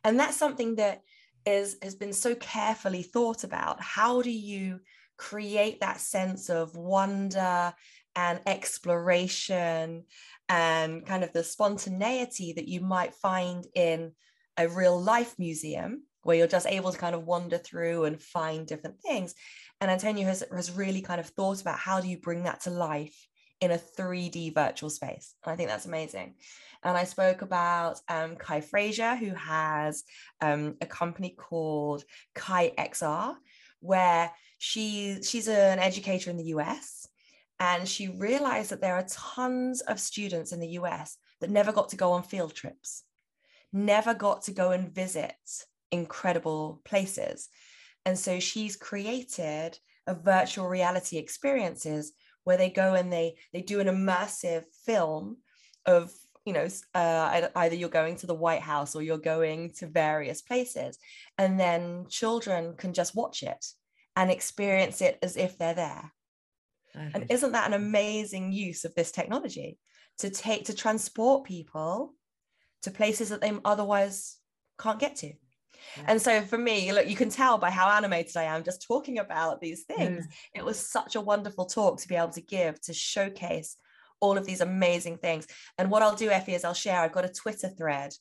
And 0.05 0.19
that's 0.19 0.37
something 0.37 0.77
that 0.77 1.03
is 1.45 1.77
has 1.83 1.95
been 1.95 2.13
so 2.13 2.35
carefully 2.35 3.03
thought 3.03 3.45
about. 3.45 3.81
How 3.81 4.23
do 4.23 4.31
you 4.31 4.81
create 5.19 5.81
that 5.81 6.01
sense 6.01 6.49
of 6.49 6.75
wonder 6.77 7.75
and 8.17 8.41
exploration 8.47 10.05
and 10.49 11.05
kind 11.05 11.23
of 11.23 11.33
the 11.33 11.45
spontaneity 11.45 12.55
that 12.55 12.69
you 12.69 12.81
might 12.81 13.15
find 13.15 13.67
in 13.75 14.13
a 14.57 14.69
real 14.69 15.01
life 15.01 15.35
museum 15.39 16.03
where 16.23 16.37
you're 16.37 16.47
just 16.47 16.67
able 16.67 16.91
to 16.91 16.99
kind 16.99 17.15
of 17.15 17.25
wander 17.25 17.59
through 17.59 18.05
and 18.05 18.21
find 18.21 18.67
different 18.67 19.01
things. 19.01 19.35
And 19.81 19.91
Antonia 19.91 20.25
has, 20.27 20.43
has 20.53 20.73
really 20.73 21.01
kind 21.01 21.21
of 21.21 21.27
thought 21.27 21.61
about 21.61 21.79
how 21.79 22.01
do 22.01 22.09
you 22.09 22.19
bring 22.19 22.45
that 22.45 22.61
to 22.63 22.71
life 22.71 23.29
in 23.61 23.71
a 23.71 23.79
3D 23.79 24.55
virtual 24.55 24.91
space. 24.91 25.35
And 25.45 25.53
I 25.53 25.57
think 25.57 25.69
that's 25.69 25.87
amazing. 25.87 26.35
And 26.83 26.97
I 26.97 27.05
spoke 27.05 27.43
about 27.43 28.01
um, 28.09 28.37
Kai 28.37 28.61
Frazier, 28.61 29.17
who 29.17 29.35
has 29.35 30.05
um, 30.41 30.77
a 30.81 30.87
company 30.87 31.35
called 31.37 32.05
Kai 32.35 32.73
XR, 32.79 33.35
where 33.81 34.31
she 34.59 35.23
she's 35.23 35.49
an 35.49 35.79
educator 35.79 36.31
in 36.31 36.37
the 36.37 36.53
US 36.57 37.09
And 37.61 37.89
she 37.89 38.09
realized 38.09 38.71
that 38.71 38.81
there 38.81 38.95
are 38.95 39.07
tons 39.09 39.81
of 39.81 39.99
students 39.99 40.53
in 40.53 40.61
the 40.61 40.79
US 40.81 41.17
that 41.41 41.51
never 41.51 41.73
got 41.73 41.89
to 41.91 41.97
go 41.97 42.13
on 42.13 42.23
field 42.23 42.55
trips, 42.55 43.05
never 43.73 44.15
got 44.15 44.43
to 44.43 44.53
go 44.53 44.71
and 44.71 44.95
visit 44.95 45.35
incredible 45.91 46.81
places. 46.85 47.49
And 48.05 48.19
so 48.19 48.41
she's 48.41 48.77
created 48.77 49.79
a 50.07 50.15
virtual 50.15 50.69
reality 50.69 51.19
experiences 51.19 52.13
where 52.45 52.57
they 52.57 52.71
go 52.71 52.95
and 52.95 53.13
they 53.13 53.37
they 53.53 53.63
do 53.63 53.81
an 53.81 53.89
immersive 53.89 54.65
film 54.87 55.39
of 55.85 56.11
you 56.47 56.53
know 56.55 56.67
uh, 56.95 57.49
either 57.57 57.75
you're 57.77 57.91
going 57.91 58.17
to 58.17 58.27
the 58.27 58.35
white 58.35 58.63
house 58.63 58.95
or 58.95 59.03
you're 59.03 59.19
going 59.19 59.71
to 59.73 59.87
various 59.87 60.41
places 60.41 60.99
and 61.37 61.61
then 61.61 62.07
children 62.09 62.75
can 62.77 62.95
just 62.95 63.15
watch 63.15 63.43
it 63.43 63.67
and 64.19 64.31
experience 64.31 65.01
it 65.01 65.19
as 65.23 65.37
if 65.37 65.57
they're 65.57 65.75
there 65.75 66.13
and 67.15 67.27
isn't 67.31 67.53
that 67.53 67.69
an 67.69 67.75
amazing 67.75 68.51
use 68.53 68.85
of 68.85 68.95
this 68.95 69.13
technology 69.13 69.79
to 70.19 70.29
take 70.29 70.65
to 70.65 70.75
transport 70.75 71.45
people 71.45 72.15
to 72.83 72.91
places 72.91 73.29
that 73.29 73.41
they 73.41 73.53
otherwise 73.65 74.39
can't 74.79 74.99
get 74.99 75.15
to 75.17 75.33
and 76.07 76.21
so 76.21 76.43
for 76.43 76.59
me, 76.59 76.93
look, 76.93 77.09
you 77.09 77.17
can 77.17 77.31
tell 77.31 77.59
by 77.59 77.71
how 77.71 77.89
animated 77.89 78.37
I 78.37 78.45
am 78.45 78.65
just 78.65 78.83
talking 78.83 79.19
about 79.19 79.61
these 79.61 79.85
things. 79.85 80.27
Mm. 80.27 80.31
It 80.55 80.65
was 80.65 80.79
such 80.79 81.17
a 81.17 81.21
wonderful 81.21 81.67
talk 81.67 82.01
to 82.01 82.09
be 82.09 82.17
able 82.17 82.31
to 82.31 82.41
give 82.41 82.81
to 82.83 82.93
showcase 82.93 83.77
all 84.21 84.37
of 84.37 84.45
these 84.45 84.61
amazing 84.61 85.19
things. 85.19 85.47
And 85.79 85.91
what 85.91 86.03
I'll 86.03 86.17
do, 86.17 86.31
Efi, 86.31 86.55
is 86.55 86.65
I'll 86.65 86.75
share, 86.75 87.01
I've 87.01 87.13
got 87.13 87.25
a 87.25 87.29
Twitter 87.33 87.69
thread 87.69 88.13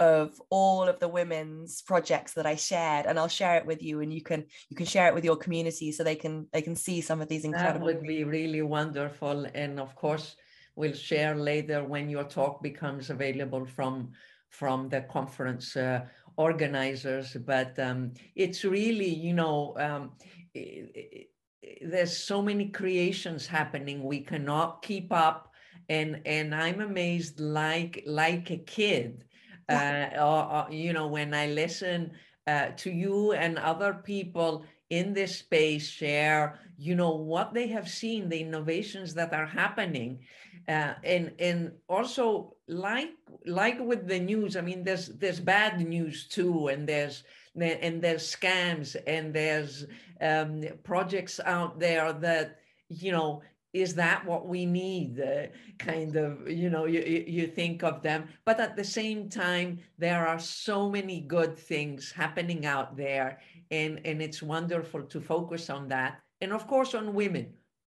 of 0.00 0.40
all 0.50 0.84
of 0.84 1.00
the 1.00 1.08
women's 1.08 1.82
projects 1.82 2.34
that 2.34 2.46
I 2.46 2.54
shared 2.56 3.06
and 3.06 3.18
I'll 3.18 3.28
share 3.28 3.56
it 3.56 3.66
with 3.66 3.82
you 3.82 4.00
and 4.00 4.12
you 4.12 4.22
can 4.22 4.44
you 4.68 4.76
can 4.76 4.86
share 4.86 5.08
it 5.08 5.14
with 5.14 5.24
your 5.24 5.36
community 5.36 5.90
so 5.92 6.04
they 6.04 6.14
can 6.14 6.46
they 6.52 6.62
can 6.62 6.76
see 6.76 7.00
some 7.00 7.20
of 7.20 7.28
these 7.28 7.44
incredible 7.44 7.86
that 7.86 7.96
would 7.96 8.06
be 8.06 8.24
really 8.24 8.62
wonderful 8.62 9.46
and 9.54 9.80
of 9.80 9.94
course 9.96 10.36
we'll 10.76 10.92
share 10.92 11.34
later 11.34 11.82
when 11.82 12.08
your 12.08 12.24
talk 12.24 12.62
becomes 12.62 13.10
available 13.10 13.64
from 13.64 14.12
from 14.50 14.88
the 14.88 15.02
conference 15.02 15.76
uh, 15.76 16.00
organizers, 16.38 17.36
but 17.44 17.78
um, 17.78 18.12
it's 18.34 18.64
really, 18.64 19.12
you 19.12 19.34
know, 19.34 19.74
um, 19.78 20.12
it, 20.54 21.28
it, 21.62 21.80
there's 21.82 22.16
so 22.16 22.40
many 22.40 22.68
creations 22.68 23.46
happening. 23.46 24.04
We 24.04 24.20
cannot 24.20 24.82
keep 24.82 25.12
up, 25.12 25.52
and 25.88 26.20
and 26.24 26.54
I'm 26.54 26.80
amazed, 26.80 27.40
like 27.40 28.04
like 28.06 28.50
a 28.50 28.58
kid, 28.58 29.24
uh, 29.68 30.08
or, 30.16 30.52
or, 30.52 30.66
you 30.70 30.92
know, 30.92 31.06
when 31.06 31.34
I 31.34 31.46
listen 31.48 32.12
uh, 32.46 32.68
to 32.76 32.90
you 32.90 33.32
and 33.32 33.58
other 33.58 33.94
people 33.94 34.64
in 34.90 35.12
this 35.12 35.38
space 35.38 35.86
share 35.86 36.58
you 36.78 36.94
know 36.94 37.10
what 37.10 37.52
they 37.52 37.66
have 37.66 37.88
seen 37.88 38.28
the 38.28 38.40
innovations 38.40 39.12
that 39.14 39.34
are 39.34 39.46
happening. 39.46 40.20
Uh, 40.68 40.94
and 41.02 41.32
and 41.40 41.72
also 41.88 42.54
like 42.68 43.10
like 43.46 43.78
with 43.80 44.06
the 44.06 44.18
news 44.18 44.54
i 44.54 44.60
mean 44.60 44.84
there's 44.84 45.06
there's 45.16 45.40
bad 45.40 45.80
news 45.80 46.28
too 46.28 46.68
and 46.68 46.86
there's 46.86 47.24
and 47.58 48.02
there's 48.02 48.36
scams 48.36 48.94
and 49.06 49.32
there's 49.32 49.86
um, 50.20 50.62
projects 50.84 51.40
out 51.44 51.80
there 51.80 52.12
that 52.12 52.58
you 52.88 53.10
know 53.10 53.40
is 53.72 53.94
that 53.94 54.24
what 54.24 54.46
we 54.46 54.64
need? 54.64 55.20
Uh, 55.20 55.48
kind 55.78 56.16
of 56.16 56.48
you 56.48 56.70
know 56.70 56.86
you, 56.86 57.00
you 57.26 57.46
think 57.46 57.82
of 57.82 58.02
them. 58.02 58.28
But 58.44 58.60
at 58.60 58.76
the 58.76 58.84
same 58.84 59.28
time 59.28 59.80
there 59.98 60.26
are 60.26 60.38
so 60.38 60.88
many 60.88 61.20
good 61.20 61.58
things 61.58 62.10
happening 62.10 62.66
out 62.66 62.96
there 62.96 63.40
and 63.70 64.00
and 64.04 64.22
it's 64.22 64.42
wonderful 64.42 65.02
to 65.02 65.20
focus 65.20 65.70
on 65.70 65.88
that. 65.88 66.20
And 66.40 66.52
of 66.52 66.66
course 66.66 66.94
on 66.94 67.14
women. 67.14 67.52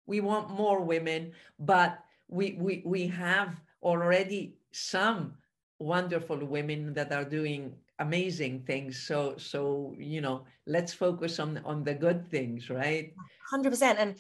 We 0.06 0.20
want 0.20 0.50
more 0.50 0.80
women 0.80 1.32
but 1.58 2.00
we, 2.30 2.56
we, 2.58 2.82
we 2.86 3.06
have 3.08 3.60
already 3.82 4.54
some 4.72 5.34
wonderful 5.78 6.38
women 6.44 6.94
that 6.94 7.12
are 7.12 7.24
doing 7.24 7.74
amazing 8.00 8.62
things 8.66 8.99
so 8.99 9.35
so 9.37 9.95
you 9.99 10.21
know 10.21 10.45
let's 10.66 10.92
focus 10.92 11.38
on 11.38 11.61
on 11.64 11.85
the 11.85 11.95
good 11.95 12.28
things 12.30 12.71
right 12.71 13.14
100% 13.53 13.83
and 13.98 14.16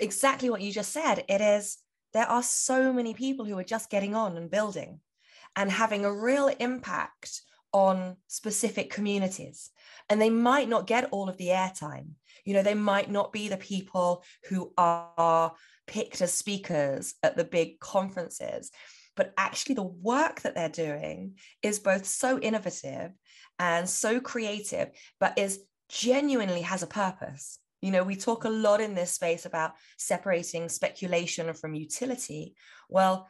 exactly 0.00 0.50
what 0.50 0.60
you 0.60 0.72
just 0.72 0.92
said 0.92 1.24
it 1.28 1.40
is 1.40 1.78
there 2.12 2.26
are 2.26 2.42
so 2.42 2.92
many 2.92 3.14
people 3.14 3.44
who 3.44 3.58
are 3.58 3.64
just 3.64 3.90
getting 3.90 4.14
on 4.14 4.36
and 4.36 4.50
building 4.50 5.00
and 5.56 5.70
having 5.70 6.04
a 6.04 6.12
real 6.12 6.48
impact 6.58 7.42
on 7.72 8.16
specific 8.26 8.90
communities 8.90 9.70
and 10.08 10.20
they 10.20 10.30
might 10.30 10.68
not 10.68 10.86
get 10.86 11.08
all 11.12 11.28
of 11.28 11.36
the 11.36 11.48
airtime 11.48 12.08
you 12.44 12.54
know 12.54 12.62
they 12.62 12.74
might 12.74 13.10
not 13.10 13.32
be 13.32 13.48
the 13.48 13.56
people 13.56 14.24
who 14.48 14.72
are 14.76 15.52
picked 15.90 16.22
as 16.22 16.32
speakers 16.32 17.14
at 17.22 17.36
the 17.36 17.44
big 17.44 17.80
conferences. 17.80 18.70
But 19.16 19.34
actually, 19.36 19.74
the 19.74 19.82
work 19.82 20.40
that 20.42 20.54
they're 20.54 20.68
doing 20.68 21.34
is 21.62 21.80
both 21.80 22.06
so 22.06 22.38
innovative 22.38 23.12
and 23.60 23.88
so 23.88 24.18
creative, 24.20 24.88
but 25.20 25.38
is 25.38 25.60
genuinely 25.90 26.62
has 26.62 26.82
a 26.82 26.88
purpose. 26.88 27.58
You 27.82 27.90
know, 27.90 28.02
we 28.02 28.16
talk 28.16 28.44
a 28.44 28.48
lot 28.48 28.80
in 28.80 28.94
this 28.94 29.12
space 29.12 29.44
about 29.44 29.72
separating 29.98 30.68
speculation 30.68 31.52
from 31.52 31.74
utility. 31.74 32.54
Well, 32.88 33.28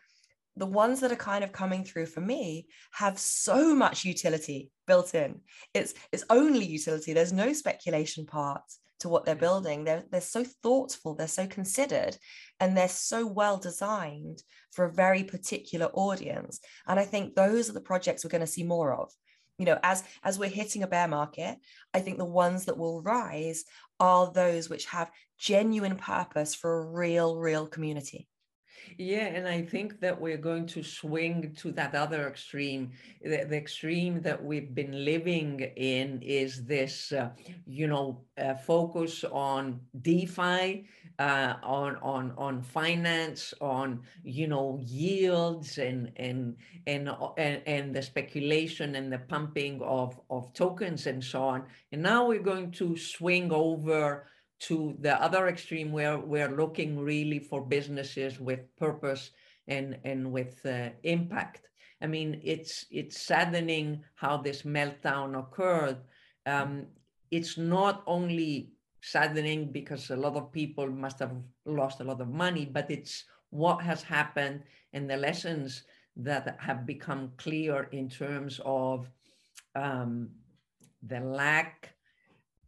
the 0.57 0.67
ones 0.67 1.01
that 1.01 1.13
are 1.13 1.17
kind 1.17 1.43
of 1.43 1.53
coming 1.53 1.85
through 1.85 2.07
for 2.07 2.21
me 2.21 2.69
have 2.93 3.19
so 3.19 3.75
much 3.75 4.05
utility 4.05 4.71
built 4.87 5.15
in. 5.15 5.41
It's 5.75 5.95
it's 6.13 6.25
only 6.31 6.65
utility. 6.65 7.13
There's 7.13 7.33
no 7.33 7.53
speculation 7.53 8.25
part 8.25 8.63
to 9.01 9.09
what 9.09 9.25
they're 9.25 9.35
building. 9.35 9.85
They're, 9.85 10.05
they're 10.11 10.21
so 10.21 10.45
thoughtful, 10.45 11.15
they're 11.15 11.27
so 11.27 11.47
considered, 11.47 12.17
and 12.61 12.77
they're 12.77 12.89
so 12.89 13.27
well 13.27 13.57
designed 13.57 14.43
for 14.73 14.85
a 14.85 14.93
very 14.93 15.25
particular 15.25 15.87
audience. 15.87 16.61
And 16.87 17.01
I 17.01 17.05
think 17.05 17.35
those 17.35 17.69
are 17.69 17.73
the 17.73 17.81
projects 17.81 18.25
we're 18.25 18.31
going 18.31 18.43
to 18.43 18.47
see 18.47 18.65
more 18.65 18.93
of. 18.93 19.11
You 19.61 19.67
know, 19.67 19.79
as 19.83 20.03
as 20.23 20.39
we're 20.39 20.49
hitting 20.49 20.83
a 20.83 20.87
bear 20.87 21.07
market, 21.07 21.59
I 21.93 22.01
think 22.01 22.17
the 22.17 22.25
ones 22.25 22.65
that 22.65 22.79
will 22.79 23.03
rise 23.03 23.67
are 24.01 24.33
those 24.33 24.71
which 24.71 24.87
have 24.87 25.11
genuine 25.39 25.97
purpose 25.97 26.55
for 26.55 26.79
a 26.79 26.87
real, 26.87 27.37
real 27.37 27.67
community. 27.67 28.27
Yeah, 28.99 29.27
and 29.27 29.49
I 29.49 29.63
think 29.63 30.01
that 30.01 30.21
we're 30.21 30.37
going 30.37 30.67
to 30.69 30.83
swing 30.83 31.55
to 31.59 31.73
that 31.73 31.95
other 31.95 32.29
extreme. 32.29 32.93
The, 33.23 33.45
the 33.45 33.57
extreme 33.57 34.21
that 34.23 34.43
we've 34.43 34.75
been 34.75 35.05
living 35.05 35.61
in 35.77 36.21
is 36.23 36.65
this, 36.65 37.13
uh, 37.13 37.31
you 37.67 37.87
know, 37.87 38.21
uh, 38.37 38.55
focus 38.55 39.25
on 39.25 39.81
DeFi, 40.03 40.87
uh, 41.19 41.55
on 41.63 41.97
on 41.97 42.33
on 42.37 42.63
finance, 42.63 43.55
on 43.61 44.03
you 44.25 44.49
know 44.49 44.79
yields 44.83 45.79
and 45.79 46.13
and 46.17 46.57
and 46.87 47.11
and, 47.37 47.63
and 47.67 47.95
the 47.95 48.03
speculation 48.03 48.95
and 48.95 49.13
the 49.13 49.19
pumping 49.19 49.81
of 49.83 50.21
of 50.31 50.53
tokens 50.55 51.07
and 51.07 51.23
so 51.23 51.43
on. 51.43 51.65
And 51.93 52.03
now 52.03 52.27
we're 52.27 52.43
going 52.43 52.71
to 52.73 52.97
swing 52.97 53.53
over 53.53 54.27
to 54.61 54.95
the 55.01 55.21
other 55.23 55.49
extreme 55.49 55.91
where 55.91 56.19
we're 56.19 56.55
looking 56.55 56.99
really 56.99 57.39
for 57.39 57.63
businesses 57.63 58.39
with 58.39 58.61
purpose 58.77 59.31
and, 59.69 59.99
and 60.05 60.31
with 60.31 60.65
uh, 60.67 60.91
impact. 61.03 61.63
I 62.03 62.07
mean, 62.07 62.41
it's, 62.45 62.87
it's 62.91 63.21
saddening 63.21 64.03
how 64.15 64.37
this 64.39 64.63
meltdown 64.63 65.39
occurred. 65.39 65.99
Um, 66.47 66.87
it's 67.31 67.57
not 67.57 68.03
only 68.07 68.73
saddening 69.03 69.73
because 69.73 70.11
a 70.11 70.17
lot 70.17 70.37
of 70.37 70.53
people 70.53 70.87
must 70.89 71.19
have 71.21 71.33
lost 71.65 72.01
a 72.01 72.05
lot 72.05 72.21
of 72.21 72.29
money, 72.29 72.67
but 72.67 72.91
it's 72.91 73.25
what 73.51 73.83
has 73.83 74.03
happened 74.03 74.63
and 74.93 75.09
the 75.09 75.17
lessons 75.17 75.85
that 76.17 76.57
have 76.59 76.87
become 76.87 77.33
clear 77.37 77.89
in 77.93 78.09
terms 78.09 78.61
of 78.65 79.09
um, 79.75 80.29
the 81.03 81.21
lack 81.21 81.95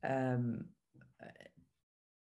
um, 0.08 0.64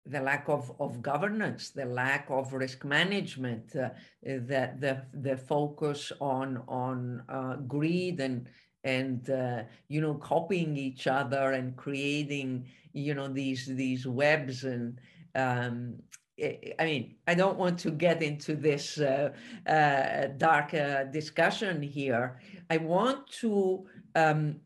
the 0.07 0.21
lack 0.21 0.49
of, 0.49 0.73
of 0.81 1.03
governance, 1.03 1.71
the 1.71 1.85
lack 1.85 2.27
of 2.31 2.53
risk 2.53 2.85
management, 2.85 3.75
uh, 3.77 3.91
the, 4.23 4.73
the, 4.79 5.03
the 5.15 5.37
focus 5.37 6.13
on, 6.21 6.63
on 6.69 7.23
uh, 7.29 7.57
greed 7.57 8.21
and, 8.21 8.49
and 8.85 9.31
uh, 9.31 9.63
you 9.89 10.01
know, 10.01 10.15
copying 10.15 10.77
each 10.77 11.07
other 11.07 11.53
and 11.53 11.77
creating, 11.77 12.67
you 12.93 13.15
know, 13.15 13.29
these, 13.29 13.67
these 13.67 14.07
webs 14.07 14.65
and, 14.65 15.01
um, 15.35 15.97
I 16.39 16.85
mean, 16.85 17.15
I 17.27 17.35
don't 17.35 17.57
want 17.57 17.79
to 17.81 17.91
get 17.91 18.23
into 18.23 18.57
this 18.57 18.99
uh, 18.99 19.31
uh, 19.67 20.27
dark 20.37 20.75
uh, 20.75 21.05
discussion 21.05 21.81
here. 21.81 22.41
I 22.69 22.77
want 22.77 23.27
to 23.41 23.87
um, 24.15 24.57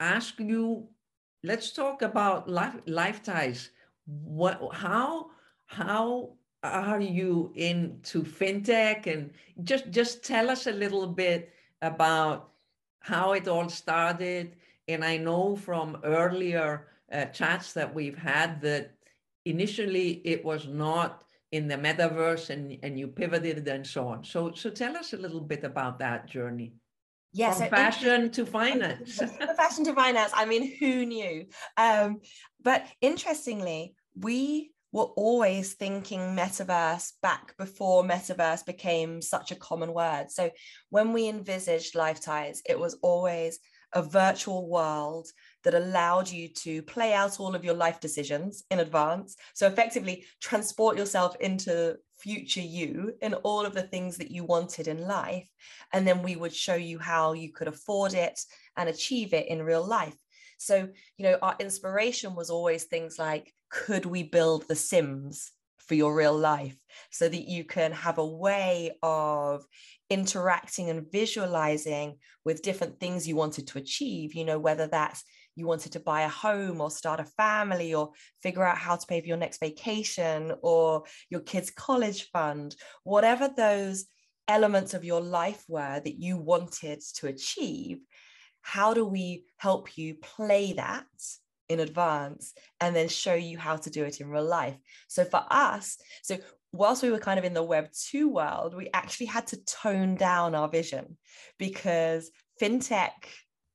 ask 0.00 0.40
you, 0.40 0.88
let's 1.44 1.72
talk 1.72 2.02
about 2.02 2.48
life, 2.48 2.74
Lifetise 2.86 3.70
what 4.06 4.60
how 4.72 5.30
how 5.66 6.30
are 6.62 7.00
you 7.00 7.52
into 7.54 8.22
fintech 8.22 9.06
and 9.06 9.30
just 9.64 9.90
just 9.90 10.24
tell 10.24 10.50
us 10.50 10.66
a 10.66 10.72
little 10.72 11.06
bit 11.06 11.52
about 11.82 12.50
how 13.00 13.32
it 13.32 13.48
all 13.48 13.68
started 13.68 14.56
and 14.88 15.04
i 15.04 15.16
know 15.16 15.56
from 15.56 15.98
earlier 16.04 16.86
uh, 17.12 17.24
chats 17.26 17.72
that 17.72 17.92
we've 17.92 18.18
had 18.18 18.60
that 18.60 18.92
initially 19.44 20.20
it 20.24 20.44
was 20.44 20.66
not 20.66 21.24
in 21.52 21.68
the 21.68 21.76
metaverse 21.76 22.50
and, 22.50 22.78
and 22.82 22.98
you 22.98 23.06
pivoted 23.06 23.68
and 23.68 23.86
so 23.86 24.08
on. 24.08 24.24
So, 24.24 24.52
so 24.52 24.70
tell 24.70 24.96
us 24.96 25.12
a 25.12 25.18
little 25.18 25.40
bit 25.40 25.64
about 25.64 25.98
that 25.98 26.26
journey. 26.26 26.72
Yes, 27.32 27.58
From 27.58 27.68
fashion 27.70 28.30
to 28.32 28.46
finance. 28.58 29.16
From 29.16 29.56
fashion 29.56 29.84
to 29.84 29.94
finance. 29.94 30.32
I 30.34 30.44
mean, 30.44 30.76
who 30.78 31.06
knew? 31.06 31.46
Um, 31.76 32.20
but 32.62 32.84
interestingly, 33.00 33.94
we 34.18 34.72
were 34.92 35.04
always 35.04 35.72
thinking 35.72 36.20
metaverse 36.36 37.12
back 37.22 37.56
before 37.56 38.04
metaverse 38.04 38.64
became 38.66 39.22
such 39.22 39.50
a 39.50 39.56
common 39.56 39.94
word. 39.94 40.30
So 40.30 40.50
when 40.90 41.14
we 41.14 41.28
envisaged 41.28 41.94
Lifetise, 41.94 42.62
it 42.68 42.78
was 42.78 42.98
always 43.02 43.58
a 43.94 44.02
virtual 44.02 44.68
world 44.68 45.28
that 45.64 45.74
allowed 45.74 46.30
you 46.30 46.48
to 46.48 46.82
play 46.82 47.14
out 47.14 47.40
all 47.40 47.54
of 47.54 47.64
your 47.64 47.74
life 47.74 48.00
decisions 48.00 48.64
in 48.70 48.80
advance. 48.80 49.36
So 49.54 49.66
effectively 49.66 50.26
transport 50.40 50.96
yourself 50.96 51.36
into 51.40 51.96
future 52.22 52.60
you 52.60 53.14
in 53.20 53.34
all 53.34 53.66
of 53.66 53.74
the 53.74 53.82
things 53.82 54.16
that 54.18 54.30
you 54.30 54.44
wanted 54.44 54.88
in 54.88 55.06
life. 55.06 55.48
And 55.92 56.06
then 56.06 56.22
we 56.22 56.36
would 56.36 56.54
show 56.54 56.76
you 56.76 56.98
how 56.98 57.32
you 57.32 57.52
could 57.52 57.68
afford 57.68 58.14
it 58.14 58.38
and 58.76 58.88
achieve 58.88 59.34
it 59.34 59.48
in 59.48 59.62
real 59.62 59.84
life. 59.84 60.16
So, 60.58 60.88
you 61.16 61.24
know, 61.24 61.38
our 61.42 61.56
inspiration 61.58 62.34
was 62.34 62.48
always 62.48 62.84
things 62.84 63.18
like, 63.18 63.52
could 63.70 64.06
we 64.06 64.22
build 64.22 64.68
the 64.68 64.76
Sims 64.76 65.50
for 65.78 65.94
your 65.94 66.14
real 66.14 66.36
life 66.36 66.76
so 67.10 67.28
that 67.28 67.48
you 67.48 67.64
can 67.64 67.90
have 67.92 68.18
a 68.18 68.26
way 68.26 68.92
of 69.02 69.64
interacting 70.08 70.90
and 70.90 71.10
visualizing 71.10 72.18
with 72.44 72.62
different 72.62 73.00
things 73.00 73.26
you 73.26 73.34
wanted 73.34 73.66
to 73.66 73.78
achieve, 73.78 74.34
you 74.34 74.44
know, 74.44 74.58
whether 74.58 74.86
that's 74.86 75.24
you 75.54 75.66
wanted 75.66 75.92
to 75.92 76.00
buy 76.00 76.22
a 76.22 76.28
home 76.28 76.80
or 76.80 76.90
start 76.90 77.20
a 77.20 77.24
family 77.24 77.94
or 77.94 78.10
figure 78.42 78.64
out 78.64 78.78
how 78.78 78.96
to 78.96 79.06
pay 79.06 79.20
for 79.20 79.26
your 79.26 79.36
next 79.36 79.58
vacation 79.60 80.52
or 80.62 81.04
your 81.30 81.40
kids' 81.40 81.70
college 81.70 82.30
fund, 82.30 82.74
whatever 83.04 83.48
those 83.48 84.06
elements 84.48 84.94
of 84.94 85.04
your 85.04 85.20
life 85.20 85.64
were 85.68 86.00
that 86.00 86.18
you 86.18 86.36
wanted 86.36 87.00
to 87.14 87.26
achieve, 87.26 87.98
how 88.62 88.94
do 88.94 89.04
we 89.04 89.44
help 89.58 89.96
you 89.96 90.14
play 90.14 90.72
that 90.72 91.06
in 91.68 91.80
advance 91.80 92.52
and 92.80 92.94
then 92.94 93.08
show 93.08 93.34
you 93.34 93.58
how 93.58 93.76
to 93.76 93.90
do 93.90 94.04
it 94.04 94.20
in 94.20 94.28
real 94.28 94.44
life? 94.44 94.76
So 95.08 95.24
for 95.24 95.44
us, 95.50 95.98
so 96.22 96.38
whilst 96.72 97.02
we 97.02 97.10
were 97.10 97.18
kind 97.18 97.38
of 97.38 97.44
in 97.44 97.54
the 97.54 97.62
web 97.62 97.88
2 97.92 98.28
world 98.28 98.74
we 98.74 98.88
actually 98.94 99.26
had 99.26 99.46
to 99.46 99.62
tone 99.64 100.14
down 100.14 100.54
our 100.54 100.68
vision 100.68 101.18
because 101.58 102.30
fintech 102.60 103.10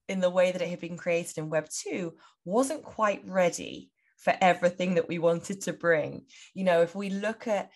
in 0.08 0.20
the 0.20 0.30
way 0.30 0.52
that 0.52 0.62
it 0.62 0.70
had 0.70 0.80
been 0.80 0.98
created 0.98 1.38
in 1.38 1.50
Web 1.50 1.68
2 1.70 2.14
wasn't 2.46 2.84
quite 2.84 3.22
ready 3.26 3.90
for 4.18 4.34
everything 4.42 4.96
that 4.96 5.08
we 5.08 5.20
wanted 5.20 5.62
to 5.62 5.74
bring. 5.74 6.26
You 6.54 6.64
know, 6.64 6.82
if 6.82 6.96
we 6.96 7.10
look 7.10 7.48
at 7.48 7.70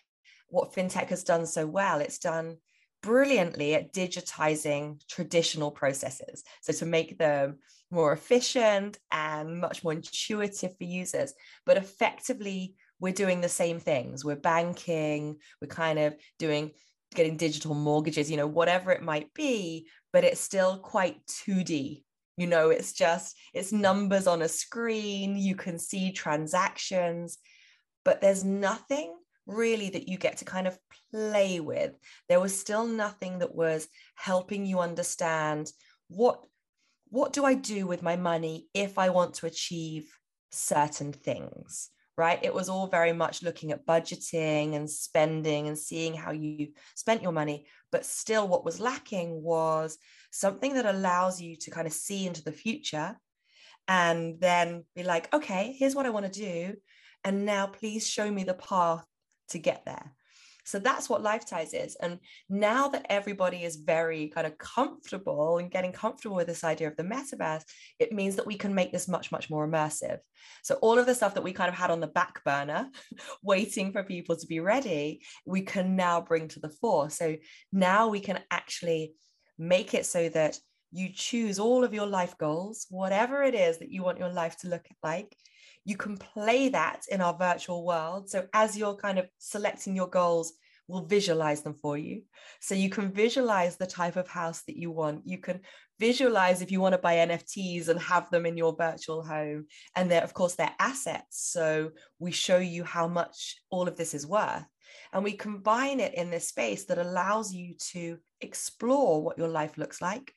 what 0.50 0.74
fintech 0.74 1.10
has 1.10 1.24
done 1.24 1.46
so 1.46 1.65
well, 1.67 2.00
it's 2.00 2.20
done 2.20 2.58
brilliantly 3.02 3.74
at 3.76 3.94
digitizing 3.94 5.02
traditional 5.08 5.72
processes. 5.72 6.44
So 6.62 6.74
to 6.74 6.86
make 6.86 7.17
them 7.17 7.60
more 7.89 8.13
efficient 8.13 8.98
and 9.12 9.60
much 9.60 9.84
more 9.84 9.94
intuitive 9.94 10.78
for 10.78 10.84
users, 10.84 11.34
but 11.65 11.78
effectively, 11.78 12.76
we're 13.00 13.13
doing 13.13 13.41
the 13.41 13.50
same 13.50 13.80
things. 13.80 14.24
We're 14.24 14.36
banking, 14.36 15.38
we're 15.60 15.67
kind 15.67 15.98
of 16.00 16.15
doing 16.38 16.72
getting 17.15 17.36
digital 17.36 17.74
mortgages, 17.74 18.32
you 18.32 18.38
know, 18.38 18.48
whatever 18.48 18.91
it 18.91 19.02
might 19.02 19.34
be, 19.34 19.88
but 20.13 20.24
it's 20.24 20.39
still 20.39 20.78
quite 20.78 21.26
2D 21.28 22.04
you 22.38 22.48
know 22.48 22.70
it's 22.70 22.94
just 22.94 23.36
it's 23.54 23.72
numbers 23.72 24.28
on 24.28 24.41
a 24.41 24.48
screen 24.48 25.38
you 25.38 25.56
can 25.56 25.78
see 25.78 26.12
transactions 26.12 27.38
but 28.04 28.22
there's 28.22 28.44
nothing 28.44 29.13
really 29.46 29.89
that 29.89 30.08
you 30.08 30.17
get 30.17 30.38
to 30.38 30.46
kind 30.46 30.67
of 30.67 30.78
play 31.12 31.60
with. 31.60 31.94
There 32.30 32.39
was 32.39 32.58
still 32.58 32.86
nothing 32.86 33.39
that 33.39 33.54
was 33.54 33.88
helping 34.15 34.65
you 34.65 34.80
understand 34.80 35.72
what 36.08 36.41
what 37.10 37.34
do 37.34 37.44
i 37.44 37.54
do 37.54 37.88
with 37.88 38.02
my 38.02 38.15
money 38.15 38.67
if 38.74 38.98
i 38.98 39.10
want 39.10 39.34
to 39.34 39.46
achieve 39.46 40.10
certain 40.52 41.12
things 41.12 41.89
right? 42.17 42.44
It 42.44 42.54
was 42.54 42.70
all 42.70 42.88
very 42.88 43.13
much 43.13 43.41
looking 43.41 43.72
at 43.72 43.86
budgeting 43.86 44.76
and 44.76 44.88
spending 44.88 45.67
and 45.67 45.78
seeing 45.78 46.13
how 46.13 46.32
you 46.32 46.74
spent 46.94 47.24
your 47.24 47.32
money 47.32 47.65
but 47.91 48.06
still 48.06 48.48
what 48.48 48.65
was 48.65 48.80
lacking 48.80 49.41
was 49.41 49.98
something 50.32 50.74
that 50.74 50.86
allows 50.86 51.41
you 51.41 51.56
to 51.58 51.72
kind 51.72 51.88
of 51.88 51.94
see 51.94 52.26
into 52.26 52.44
the 52.44 52.52
future 52.52 53.15
and 53.88 54.39
then 54.39 54.86
be 54.96 55.04
like, 55.04 55.34
okay, 55.34 55.76
here's 55.78 55.96
what 55.96 56.06
I 56.06 56.12
want 56.12 56.32
to 56.32 56.39
do. 56.39 56.76
And 57.24 57.46
now 57.46 57.67
please 57.67 58.08
show 58.08 58.30
me 58.32 58.44
the 58.44 58.54
path 58.54 59.06
to 59.50 59.60
get 59.60 59.84
there. 59.86 60.13
So 60.63 60.80
that's 60.80 61.10
what 61.10 61.24
Lifetise 61.24 61.74
is. 61.74 61.96
And 61.96 62.20
now 62.48 62.88
that 62.89 63.08
everybody 63.10 63.63
is 63.63 63.78
very 63.78 64.30
kind 64.30 64.46
of 64.46 64.58
comfortable 64.58 65.58
and 65.58 65.72
getting 65.72 65.91
comfortable 65.91 66.36
with 66.36 66.48
this 66.48 66.63
idea 66.63 66.88
of 66.88 66.96
the 66.96 67.04
metaverse, 67.04 67.63
it 68.00 68.13
means 68.13 68.36
that 68.36 68.46
we 68.46 68.56
can 68.56 68.74
make 68.76 68.91
this 68.91 69.08
much, 69.08 69.32
much 69.32 69.50
more 69.50 69.67
immersive. 69.67 70.20
So 70.63 70.76
all 70.76 71.00
of 71.00 71.08
the 71.08 71.15
stuff 71.15 71.34
that 71.34 71.44
we 71.44 71.52
kind 71.52 71.70
of 71.70 71.76
had 71.76 71.91
on 71.91 72.00
the 72.00 72.08
back 72.08 72.44
burner, 72.44 72.89
waiting 73.44 73.91
for 73.91 74.04
people 74.04 74.36
to 74.36 74.48
be 74.48 74.60
ready, 74.60 75.22
we 75.46 75.62
can 75.62 75.96
now 75.96 76.22
bring 76.22 76.48
to 76.50 76.60
the 76.60 76.70
fore. 76.70 77.10
So 77.10 77.38
now 77.74 78.08
we 78.08 78.20
can 78.20 78.39
actually 78.52 79.13
make 79.62 79.93
it 79.93 80.06
so 80.08 80.28
that 80.30 80.58
you 80.91 81.10
choose 81.13 81.60
all 81.60 81.84
of 81.84 81.93
your 81.93 82.08
life 82.08 82.38
goals, 82.38 82.88
whatever 82.89 83.43
it 83.43 83.56
is 83.56 83.78
that 83.78 83.91
you 83.91 84.04
want 84.04 84.17
your 84.17 84.34
life 84.34 84.58
to 84.58 84.67
look 84.67 84.86
like. 85.04 85.36
You 85.86 85.95
can 85.95 86.17
play 86.17 86.69
that 86.69 87.04
in 87.10 87.21
our 87.21 87.38
virtual 87.38 87.86
world. 87.86 88.30
So, 88.30 88.47
as 88.54 88.78
you're 88.78 88.95
kind 88.95 89.17
of 89.17 89.28
selecting 89.38 89.95
your 89.95 90.10
goals, 90.10 90.54
we'll 90.88 91.06
visualize 91.06 91.62
them 91.62 91.76
for 91.76 91.97
you. 91.97 92.24
So, 92.60 92.76
you 92.76 92.89
can 92.89 93.12
visualize 93.12 93.78
the 93.78 93.88
type 93.88 94.15
of 94.15 94.28
house 94.28 94.63
that 94.63 94.78
you 94.78 94.91
want. 94.91 95.21
You 95.26 95.38
can 95.38 95.62
visualize 96.00 96.62
if 96.62 96.71
you 96.71 96.82
want 96.82 96.93
to 96.93 97.00
buy 97.00 97.15
NFTs 97.15 97.88
and 97.88 98.00
have 98.00 98.30
them 98.30 98.45
in 98.45 98.58
your 98.58 98.76
virtual 98.76 99.24
home. 99.24 99.67
And 99.95 100.12
they're, 100.12 100.24
of 100.24 100.34
course, 100.34 100.56
they're 100.56 100.76
assets. 100.80 101.50
So, 101.52 101.91
we 102.19 102.32
show 102.32 102.58
you 102.58 102.84
how 102.84 103.08
much 103.08 103.58
all 103.69 103.88
of 103.88 103.97
this 103.97 104.13
is 104.13 104.28
worth. 104.28 104.65
And 105.13 105.24
we 105.24 105.34
combine 105.34 106.00
it 106.00 106.13
in 106.13 106.30
this 106.30 106.50
space 106.50 106.86
that 106.86 106.97
allows 106.97 107.54
you 107.54 107.76
to 107.91 108.17
explore 108.41 109.21
what 109.21 109.38
your 109.38 109.47
life 109.47 109.77
looks 109.77 110.01
like, 110.01 110.34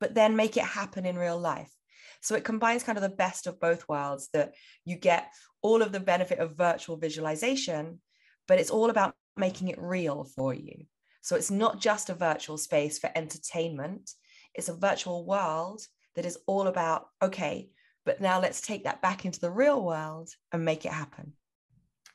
but 0.00 0.14
then 0.14 0.36
make 0.36 0.56
it 0.56 0.64
happen 0.64 1.06
in 1.06 1.16
real 1.16 1.38
life. 1.38 1.72
So 2.20 2.34
it 2.34 2.44
combines 2.44 2.82
kind 2.82 2.98
of 2.98 3.02
the 3.02 3.08
best 3.08 3.46
of 3.46 3.60
both 3.60 3.88
worlds 3.88 4.28
that 4.32 4.54
you 4.84 4.96
get 4.96 5.32
all 5.60 5.82
of 5.82 5.92
the 5.92 6.00
benefit 6.00 6.38
of 6.38 6.56
virtual 6.56 6.96
visualization, 6.96 8.00
but 8.46 8.58
it's 8.58 8.70
all 8.70 8.90
about 8.90 9.14
making 9.36 9.68
it 9.68 9.80
real 9.80 10.24
for 10.24 10.54
you. 10.54 10.84
So 11.22 11.36
it's 11.36 11.50
not 11.50 11.80
just 11.80 12.10
a 12.10 12.14
virtual 12.14 12.58
space 12.58 12.98
for 12.98 13.10
entertainment, 13.14 14.10
it's 14.54 14.68
a 14.68 14.74
virtual 14.76 15.24
world 15.24 15.82
that 16.14 16.26
is 16.26 16.38
all 16.46 16.66
about, 16.66 17.06
okay, 17.22 17.70
but 18.04 18.20
now 18.20 18.40
let's 18.40 18.60
take 18.60 18.84
that 18.84 19.02
back 19.02 19.24
into 19.24 19.40
the 19.40 19.50
real 19.50 19.82
world 19.82 20.28
and 20.52 20.64
make 20.64 20.84
it 20.84 20.92
happen. 20.92 21.32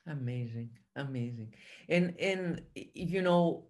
Amazing, 0.06 0.70
amazing. 0.96 1.54
And 1.90 2.16
and 2.20 2.62
you 2.76 3.22
know, 3.22 3.68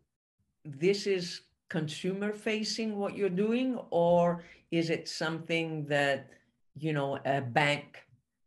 this 0.66 1.08
is 1.08 1.42
consumer 1.70 2.34
facing 2.34 2.98
what 2.98 3.16
you're 3.16 3.30
doing, 3.30 3.80
or 3.90 4.44
is 4.72 4.90
it 4.90 5.08
something 5.08 5.86
that 5.88 6.30
you 6.76 6.94
know 6.94 7.20
a 7.26 7.42
bank, 7.42 8.04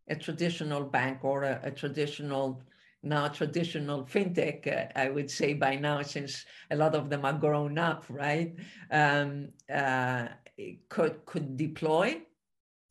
a 0.09 0.16
traditional 0.16 0.85
bank, 0.85 1.24
or 1.24 1.44
a, 1.44 1.61
a 1.64 1.70
traditional 1.70 2.62
now 3.02 3.28
traditional 3.28 4.04
fintech, 4.04 4.66
uh, 4.66 4.87
I 4.94 5.09
would 5.09 5.30
say 5.30 5.54
by 5.54 5.76
now, 5.76 6.02
since 6.02 6.44
a 6.70 6.76
lot 6.76 6.94
of 6.94 7.09
them 7.09 7.24
are 7.24 7.33
grown 7.33 7.78
up, 7.78 8.04
right? 8.09 8.54
Um, 8.90 9.48
uh, 9.72 10.28
could 10.88 11.24
could 11.24 11.56
deploy. 11.56 12.20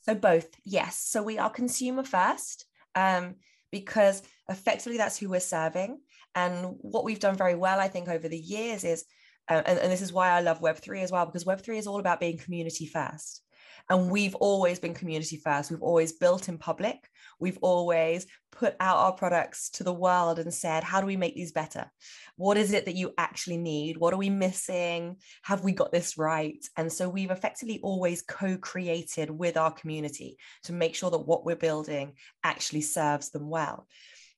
So 0.01 0.15
both, 0.15 0.49
yes. 0.63 0.97
So 0.97 1.21
we 1.21 1.37
are 1.37 1.49
consumer 1.49 2.03
first. 2.03 2.65
Um, 2.95 3.35
because 3.71 4.23
effectively 4.49 4.97
that's 4.97 5.17
who 5.17 5.29
we're 5.29 5.39
serving. 5.39 5.99
And 6.35 6.75
what 6.81 7.03
we've 7.03 7.19
done 7.19 7.35
very 7.35 7.55
well, 7.55 7.79
I 7.79 7.87
think, 7.87 8.07
over 8.07 8.27
the 8.27 8.37
years 8.37 8.83
is, 8.83 9.05
uh, 9.49 9.63
and, 9.65 9.79
and 9.79 9.91
this 9.91 10.01
is 10.01 10.13
why 10.13 10.29
I 10.29 10.41
love 10.41 10.61
Web3 10.61 11.03
as 11.03 11.11
well, 11.11 11.25
because 11.25 11.45
Web3 11.45 11.77
is 11.77 11.87
all 11.87 11.99
about 11.99 12.19
being 12.19 12.37
community 12.37 12.85
first. 12.85 13.41
And 13.89 14.11
we've 14.11 14.35
always 14.35 14.77
been 14.79 14.93
community 14.93 15.37
first. 15.37 15.71
We've 15.71 15.81
always 15.81 16.13
built 16.13 16.47
in 16.47 16.59
public. 16.59 17.09
We've 17.39 17.57
always 17.61 18.27
put 18.51 18.75
out 18.79 18.97
our 18.97 19.13
products 19.13 19.71
to 19.71 19.83
the 19.83 19.93
world 19.93 20.37
and 20.37 20.53
said, 20.53 20.83
how 20.83 21.01
do 21.01 21.07
we 21.07 21.17
make 21.17 21.33
these 21.33 21.51
better? 21.51 21.89
What 22.35 22.57
is 22.57 22.71
it 22.71 22.85
that 22.85 22.95
you 22.95 23.13
actually 23.17 23.57
need? 23.57 23.97
What 23.97 24.13
are 24.13 24.17
we 24.17 24.29
missing? 24.29 25.17
Have 25.41 25.63
we 25.63 25.71
got 25.71 25.91
this 25.91 26.19
right? 26.19 26.63
And 26.77 26.93
so 26.93 27.09
we've 27.09 27.31
effectively 27.31 27.79
always 27.81 28.21
co 28.21 28.57
created 28.57 29.31
with 29.31 29.57
our 29.57 29.71
community 29.71 30.37
to 30.63 30.73
make 30.73 30.93
sure 30.93 31.09
that 31.09 31.25
what 31.25 31.43
we're 31.43 31.55
building 31.55 32.13
actually 32.43 32.81
serves 32.81 33.31
them 33.31 33.49
well. 33.49 33.87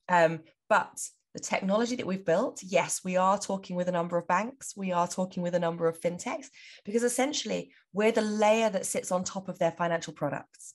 Um, 0.07 0.41
but 0.69 0.97
the 1.33 1.39
technology 1.39 1.95
that 1.95 2.07
we've 2.07 2.25
built, 2.25 2.61
yes, 2.63 3.01
we 3.03 3.15
are 3.17 3.37
talking 3.37 3.75
with 3.75 3.87
a 3.87 3.91
number 3.91 4.17
of 4.17 4.27
banks, 4.27 4.73
we 4.75 4.91
are 4.91 5.07
talking 5.07 5.41
with 5.43 5.55
a 5.55 5.59
number 5.59 5.87
of 5.87 5.99
fintechs, 5.99 6.47
because 6.83 7.03
essentially 7.03 7.71
we're 7.93 8.11
the 8.11 8.21
layer 8.21 8.69
that 8.69 8.85
sits 8.85 9.11
on 9.11 9.23
top 9.23 9.47
of 9.47 9.57
their 9.59 9.71
financial 9.71 10.13
products. 10.13 10.73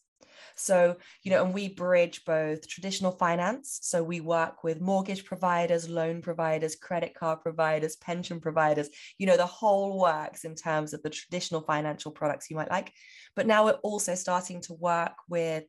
So, 0.58 0.96
you 1.22 1.30
know, 1.30 1.44
and 1.44 1.52
we 1.52 1.68
bridge 1.68 2.24
both 2.24 2.66
traditional 2.66 3.12
finance. 3.12 3.78
So 3.82 4.02
we 4.02 4.20
work 4.20 4.64
with 4.64 4.80
mortgage 4.80 5.26
providers, 5.26 5.88
loan 5.88 6.22
providers, 6.22 6.76
credit 6.76 7.14
card 7.14 7.42
providers, 7.42 7.96
pension 7.96 8.40
providers, 8.40 8.88
you 9.18 9.26
know, 9.26 9.36
the 9.36 9.44
whole 9.44 10.00
works 10.00 10.44
in 10.44 10.54
terms 10.54 10.94
of 10.94 11.02
the 11.02 11.10
traditional 11.10 11.60
financial 11.60 12.10
products 12.10 12.48
you 12.48 12.56
might 12.56 12.70
like. 12.70 12.90
But 13.34 13.46
now 13.46 13.66
we're 13.66 13.72
also 13.72 14.14
starting 14.14 14.62
to 14.62 14.72
work 14.72 15.12
with 15.28 15.64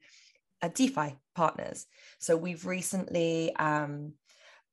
uh, 0.62 0.70
DeFi 0.74 1.18
partners. 1.36 1.86
So 2.20 2.38
we've 2.38 2.66
recently 2.66 3.54
um, 3.58 4.14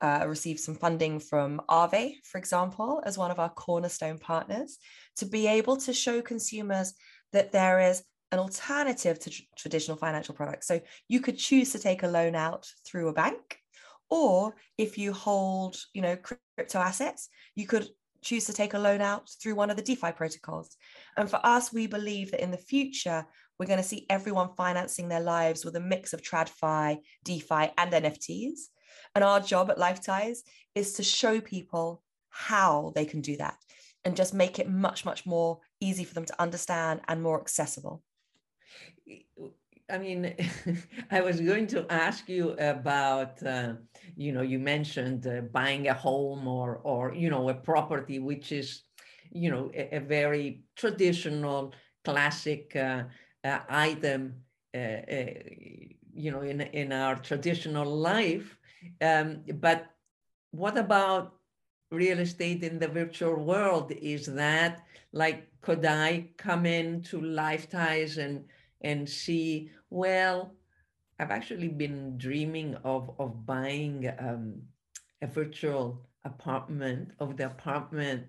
uh, 0.05 0.27
received 0.27 0.61
some 0.61 0.75
funding 0.75 1.19
from 1.19 1.63
Aave, 1.71 2.17
for 2.25 2.37
example, 2.37 3.03
as 3.07 3.17
one 3.17 3.31
of 3.31 3.39
our 3.39 3.49
cornerstone 3.49 4.19
partners, 4.19 4.77
to 5.17 5.25
be 5.25 5.47
able 5.47 5.79
to 5.79 5.95
show 5.95 6.21
consumers 6.21 6.93
that 7.33 7.53
there 7.53 7.81
is 7.81 8.05
an 8.31 8.39
alternative 8.39 9.19
to 9.19 9.31
tr- 9.31 9.43
traditional 9.57 9.97
financial 9.97 10.35
products. 10.35 10.67
So 10.67 10.83
you 11.09 11.21
could 11.21 11.39
choose 11.39 11.73
to 11.73 11.79
take 11.79 12.03
a 12.03 12.09
loan 12.09 12.35
out 12.35 12.67
through 12.87 13.09
a 13.09 13.15
bank, 13.15 13.59
or 14.11 14.55
if 14.77 14.99
you 14.99 15.15
hold, 15.15 15.77
you 15.95 16.03
know, 16.03 16.17
crypto 16.17 16.81
assets, 16.81 17.31
you 17.55 17.67
could 17.67 17.89
choose 18.23 18.45
to 18.45 18.53
take 18.53 18.75
a 18.75 18.79
loan 18.79 19.01
out 19.01 19.31
through 19.41 19.55
one 19.55 19.71
of 19.71 19.77
the 19.77 19.83
DeFi 19.83 20.13
protocols. 20.13 20.77
And 21.17 21.31
for 21.31 21.41
us, 21.43 21.73
we 21.73 21.87
believe 21.87 22.31
that 22.33 22.43
in 22.43 22.51
the 22.51 22.59
future, 22.59 23.25
we're 23.59 23.67
going 23.67 23.83
to 23.83 23.83
see 23.83 24.05
everyone 24.11 24.51
financing 24.55 25.09
their 25.09 25.21
lives 25.21 25.65
with 25.65 25.77
a 25.77 25.81
mix 25.81 26.13
of 26.13 26.21
TradFi, 26.21 26.99
DeFi, 27.25 27.71
and 27.79 27.91
NFTs. 27.91 28.59
And 29.15 29.25
our 29.25 29.41
job 29.41 29.71
at 29.71 29.79
Lifetise 29.79 30.43
is 30.75 30.95
to 30.95 31.03
show 31.03 31.41
people 31.41 32.03
how 32.29 32.93
they 32.95 33.05
can 33.05 33.21
do 33.21 33.37
that 33.37 33.57
and 34.05 34.17
just 34.17 34.35
make 34.35 34.59
it 34.59 34.69
much, 34.69 35.05
much 35.05 35.25
more 35.25 35.61
easy 35.81 36.05
for 36.05 36.15
them 36.15 36.25
to 36.27 36.43
understand 36.43 37.01
and 37.09 37.23
more 37.23 37.41
accessible. 37.41 38.03
I 39.91 39.99
mean, 39.99 40.35
I 41.11 41.21
was 41.21 41.41
going 41.41 41.67
to 41.69 41.87
ask 41.91 42.29
you 42.29 42.53
about, 42.59 43.43
uh, 43.43 43.75
you 44.17 44.33
know, 44.33 44.43
you 44.43 44.59
mentioned 44.59 45.27
uh, 45.27 45.43
buying 45.53 45.89
a 45.89 45.95
home 45.95 46.49
or, 46.49 46.81
or 46.85 47.15
you 47.15 47.31
know, 47.31 47.49
a 47.49 47.55
property, 47.55 48.19
which 48.19 48.51
is, 48.53 48.83
you 49.31 49.51
know, 49.51 49.71
a, 49.75 49.97
a 49.97 50.01
very 50.01 50.65
traditional, 50.77 51.75
classic 52.05 52.77
uh, 52.77 53.05
uh 53.45 53.61
item, 53.69 54.35
uh, 54.75 54.79
uh, 54.79 55.27
you 56.13 56.31
know, 56.31 56.43
in 56.43 56.61
in 56.61 56.93
our 56.93 57.17
traditional 57.17 57.87
life. 57.87 58.57
Um, 59.01 59.43
but 59.55 59.87
what 60.51 60.77
about 60.79 61.35
real 61.91 62.19
estate 62.19 62.63
in 62.63 62.79
the 62.79 62.89
virtual 62.89 63.37
world? 63.43 63.93
Is 63.93 64.27
that 64.27 64.83
like, 65.13 65.49
could 65.61 65.85
I 65.85 66.31
come 66.37 66.67
into 66.67 67.21
Lifetise 67.21 68.19
and 68.19 68.45
and 68.85 69.09
see, 69.09 69.71
well, 69.89 70.55
I've 71.19 71.31
actually 71.31 71.69
been 71.69 72.19
dreaming 72.19 72.77
of, 72.85 73.11
of 73.19 73.47
buying 73.47 74.13
um, 74.19 74.63
a 75.23 75.27
virtual 75.27 76.07
apartment 76.25 77.13
of 77.19 77.37
the 77.37 77.47
apartment 77.47 78.25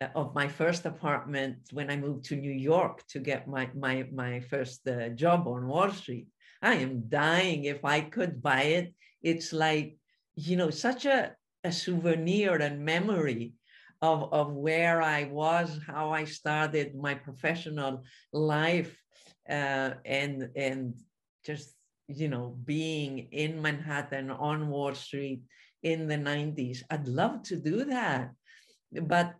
uh, 0.00 0.08
of 0.14 0.34
my 0.34 0.48
first 0.48 0.84
apartment 0.84 1.56
when 1.72 1.90
I 1.90 1.96
moved 1.96 2.26
to 2.26 2.36
New 2.36 2.52
York 2.52 3.06
to 3.08 3.18
get 3.18 3.48
my, 3.48 3.70
my, 3.74 4.06
my 4.12 4.40
first 4.40 4.86
uh, 4.86 5.08
job 5.10 5.48
on 5.48 5.66
Wall 5.66 5.90
Street. 5.90 6.28
I 6.60 6.74
am 6.74 7.08
dying 7.08 7.64
if 7.64 7.84
I 7.84 8.00
could 8.02 8.42
buy 8.42 8.62
it. 8.62 8.94
It's 9.26 9.52
like, 9.52 9.98
you 10.36 10.54
know, 10.56 10.70
such 10.70 11.04
a, 11.04 11.34
a 11.64 11.72
souvenir 11.72 12.54
and 12.66 12.84
memory 12.84 13.54
of, 14.00 14.32
of 14.32 14.52
where 14.52 15.02
I 15.02 15.24
was, 15.24 15.80
how 15.84 16.12
I 16.12 16.24
started 16.24 16.94
my 16.94 17.14
professional 17.14 18.04
life 18.32 18.92
uh, 19.48 19.90
and 20.04 20.50
and 20.56 20.94
just 21.44 21.74
you 22.08 22.28
know 22.28 22.56
being 22.64 23.28
in 23.32 23.60
Manhattan 23.60 24.30
on 24.30 24.68
Wall 24.68 24.94
Street 24.94 25.40
in 25.82 26.06
the 26.06 26.18
90s. 26.18 26.82
I'd 26.90 27.08
love 27.08 27.42
to 27.44 27.56
do 27.56 27.84
that, 27.84 28.30
but 28.92 29.34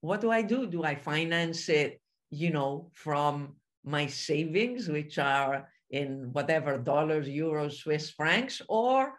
what 0.00 0.20
do 0.20 0.30
I 0.30 0.42
do? 0.42 0.66
Do 0.66 0.84
I 0.84 0.94
finance 0.94 1.68
it, 1.68 2.00
you 2.30 2.50
know, 2.50 2.90
from 2.94 3.56
my 3.84 4.06
savings, 4.06 4.88
which 4.88 5.18
are 5.18 5.68
in 5.90 6.30
whatever 6.32 6.78
dollars, 6.78 7.26
euros, 7.28 7.74
Swiss 7.74 8.10
francs, 8.10 8.60
or 8.68 9.14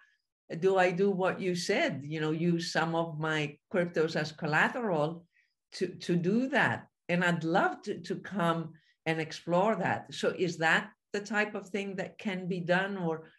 do 0.59 0.77
I 0.77 0.91
do 0.91 1.11
what 1.11 1.39
you 1.39 1.55
said, 1.55 2.01
you 2.03 2.19
know, 2.19 2.31
use 2.31 2.71
some 2.71 2.95
of 2.95 3.19
my 3.19 3.57
cryptos 3.73 4.15
as 4.15 4.31
collateral 4.31 5.25
to, 5.73 5.87
to 5.87 6.15
do 6.15 6.49
that? 6.49 6.87
And 7.07 7.23
I'd 7.23 7.43
love 7.43 7.81
to, 7.83 7.99
to 8.01 8.15
come 8.15 8.73
and 9.05 9.19
explore 9.19 9.75
that. 9.75 10.13
So 10.13 10.33
is 10.37 10.57
that 10.57 10.91
the 11.13 11.19
type 11.19 11.55
of 11.55 11.69
thing 11.69 11.95
that 11.95 12.17
can 12.17 12.47
be 12.47 12.59
done 12.59 12.97
or 12.97 13.29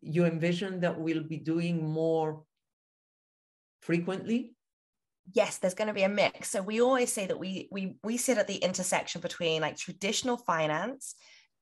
you 0.00 0.24
envision 0.24 0.80
that 0.80 0.98
we'll 0.98 1.24
be 1.24 1.36
doing 1.36 1.84
more 1.88 2.42
frequently? 3.82 4.54
Yes, 5.32 5.58
there's 5.58 5.74
going 5.74 5.88
to 5.88 5.94
be 5.94 6.02
a 6.02 6.08
mix. 6.08 6.50
So 6.50 6.62
we 6.62 6.80
always 6.80 7.12
say 7.12 7.26
that 7.26 7.38
we 7.38 7.68
we 7.70 7.96
we 8.02 8.16
sit 8.16 8.38
at 8.38 8.48
the 8.48 8.56
intersection 8.56 9.20
between 9.20 9.62
like 9.62 9.76
traditional 9.76 10.36
finance, 10.36 11.14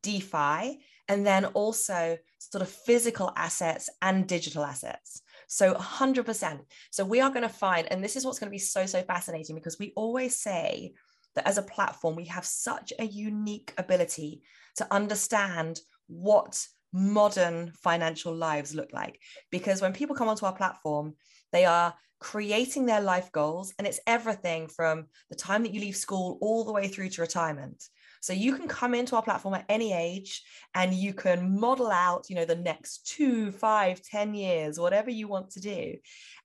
DeFi, 0.03 0.81
and 1.09 1.27
then 1.27 1.47
also 1.47 2.19
sort 2.39 2.63
of 2.63 2.69
physical 2.69 3.33
assets 3.37 3.89
and 4.03 4.27
digital 4.27 4.65
assets. 4.65 5.23
So 5.49 5.75
100%. 5.75 6.61
So 6.91 7.05
we 7.05 7.21
are 7.21 7.31
going 7.31 7.43
to 7.43 7.49
find, 7.49 7.91
and 7.91 8.05
this 8.05 8.17
is 8.17 8.25
what's 8.25 8.39
going 8.39 8.49
to 8.49 8.55
be 8.55 8.59
so, 8.59 8.87
so 8.87 9.03
fascinating 9.03 9.57
because 9.57 9.79
we 9.79 9.93
always 9.97 10.37
say 10.37 10.93
that 11.35 11.47
as 11.47 11.59
a 11.59 11.63
platform, 11.63 12.17
we 12.17 12.27
have 12.27 12.45
such 12.45 12.93
a 12.99 13.05
unique 13.05 13.73
ability 13.79 14.43
to 14.77 14.87
understand 14.93 15.81
what 16.07 16.67
modern 16.93 17.73
financial 17.83 18.35
lives 18.35 18.75
look 18.75 18.93
like. 18.93 19.21
Because 19.51 19.81
when 19.81 19.93
people 19.93 20.17
come 20.17 20.29
onto 20.29 20.47
our 20.47 20.55
platform, 20.55 21.15
they 21.53 21.65
are 21.65 21.95
creating 22.21 22.87
their 22.87 23.01
life 23.01 23.31
goals, 23.33 23.73
and 23.79 23.87
it's 23.87 24.01
everything 24.07 24.67
from 24.67 25.07
the 25.31 25.37
time 25.37 25.63
that 25.63 25.73
you 25.73 25.81
leave 25.81 25.97
school 25.97 26.39
all 26.41 26.65
the 26.65 26.73
way 26.73 26.89
through 26.89 27.09
to 27.09 27.21
retirement. 27.21 27.85
So 28.21 28.33
you 28.33 28.57
can 28.57 28.69
come 28.69 28.95
into 28.95 29.17
our 29.17 29.23
platform 29.23 29.55
at 29.55 29.65
any 29.69 29.93
age 29.93 30.43
and 30.75 30.93
you 30.93 31.15
can 31.15 31.59
model 31.59 31.91
out, 31.91 32.27
you 32.29 32.37
know, 32.37 32.45
the 32.45 32.57
next 32.57 33.07
two, 33.07 33.53
five, 33.53 34.03
ten 34.03 34.35
years, 34.35 34.79
whatever 34.79 35.11
you 35.11 35.29
want 35.29 35.51
to 35.51 35.61
do. 35.61 35.97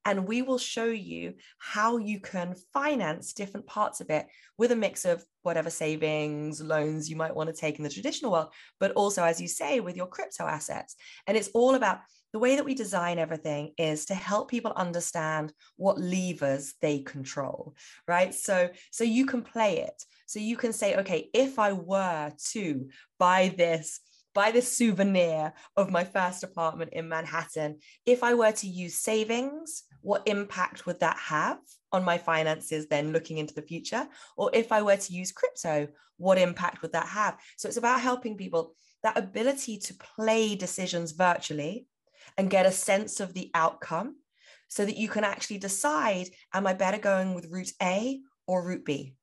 And 0.06 0.28
we 0.28 0.42
will 0.42 0.58
show 0.58 0.86
you 0.86 1.36
how 1.60 1.98
you 1.98 2.20
can 2.20 2.56
finance 2.74 3.34
different 3.34 3.66
parts 3.66 4.02
of 4.02 4.10
it 4.10 4.28
with 4.58 4.72
a 4.72 4.76
mix 4.76 5.06
of 5.06 5.24
whatever 5.42 5.70
savings, 5.70 6.62
loans 6.62 7.10
you 7.10 7.16
might 7.16 7.36
want 7.36 7.50
to 7.50 7.56
take 7.56 7.78
in 7.78 7.84
the 7.84 7.90
traditional 7.90 8.32
world, 8.32 8.54
but 8.80 8.92
also, 8.92 9.24
as 9.24 9.40
you 9.42 9.48
say, 9.48 9.80
with 9.80 9.96
your 9.96 10.08
crypto 10.08 10.46
assets. 10.46 10.96
And 11.28 11.38
it's 11.38 11.50
all 11.54 11.76
about 11.76 12.00
the 12.34 12.40
way 12.40 12.56
that 12.56 12.66
we 12.66 12.74
design 12.74 13.20
everything 13.20 13.74
is 13.78 14.06
to 14.06 14.16
help 14.16 14.50
people 14.50 14.74
understand 14.76 15.54
what 15.78 16.00
levers 16.00 16.74
they 16.82 17.00
control 17.00 17.76
right 18.08 18.34
so 18.34 18.70
so 18.92 19.04
you 19.04 19.26
can 19.26 19.44
play 19.44 19.80
it 19.80 20.04
so 20.34 20.40
you 20.40 20.58
can 20.58 20.74
say 20.74 20.96
okay 20.96 21.30
if 21.32 21.60
i 21.60 21.72
were 21.72 22.32
to 22.52 22.90
buy 23.20 23.54
this 23.56 24.00
buy 24.34 24.50
this 24.50 24.76
souvenir 24.76 25.54
of 25.78 25.92
my 25.92 26.04
first 26.04 26.44
apartment 26.44 26.92
in 26.94 27.08
manhattan 27.08 27.78
if 28.08 28.24
i 28.24 28.34
were 28.34 28.52
to 28.52 28.68
use 28.68 28.96
savings 28.96 29.84
what 30.02 30.24
impact 30.26 30.88
would 30.88 31.00
that 31.00 31.18
have 31.18 31.60
on 31.92 32.04
my 32.04 32.18
finances 32.18 32.88
then 32.88 33.14
looking 33.14 33.38
into 33.38 33.54
the 33.54 33.62
future 33.62 34.08
or 34.36 34.50
if 34.54 34.72
i 34.72 34.82
were 34.82 34.98
to 34.98 35.14
use 35.14 35.32
crypto 35.32 35.88
what 36.18 36.40
impact 36.40 36.82
would 36.82 36.94
that 36.94 37.08
have 37.08 37.38
so 37.56 37.68
it's 37.68 37.78
about 37.78 38.02
helping 38.02 38.36
people 38.36 38.74
that 39.04 39.18
ability 39.18 39.78
to 39.78 39.94
play 39.94 40.56
decisions 40.56 41.12
virtually 41.12 41.86
and 42.40 42.50
get 42.50 42.66
a 42.66 42.72
sense 42.72 43.20
of 43.20 43.36
the 43.36 43.52
outcome 43.54 44.16
so 44.68 44.84
that 44.84 44.98
you 44.98 45.08
can 45.08 45.24
actually 45.24 45.60
decide 45.60 46.28
am 46.52 46.66
I 46.66 46.74
better 46.74 46.98
going 46.98 47.36
with 47.36 47.52
route 47.52 47.74
A 47.82 48.22
or 48.48 48.66
route 48.66 48.86
B? 48.86 49.14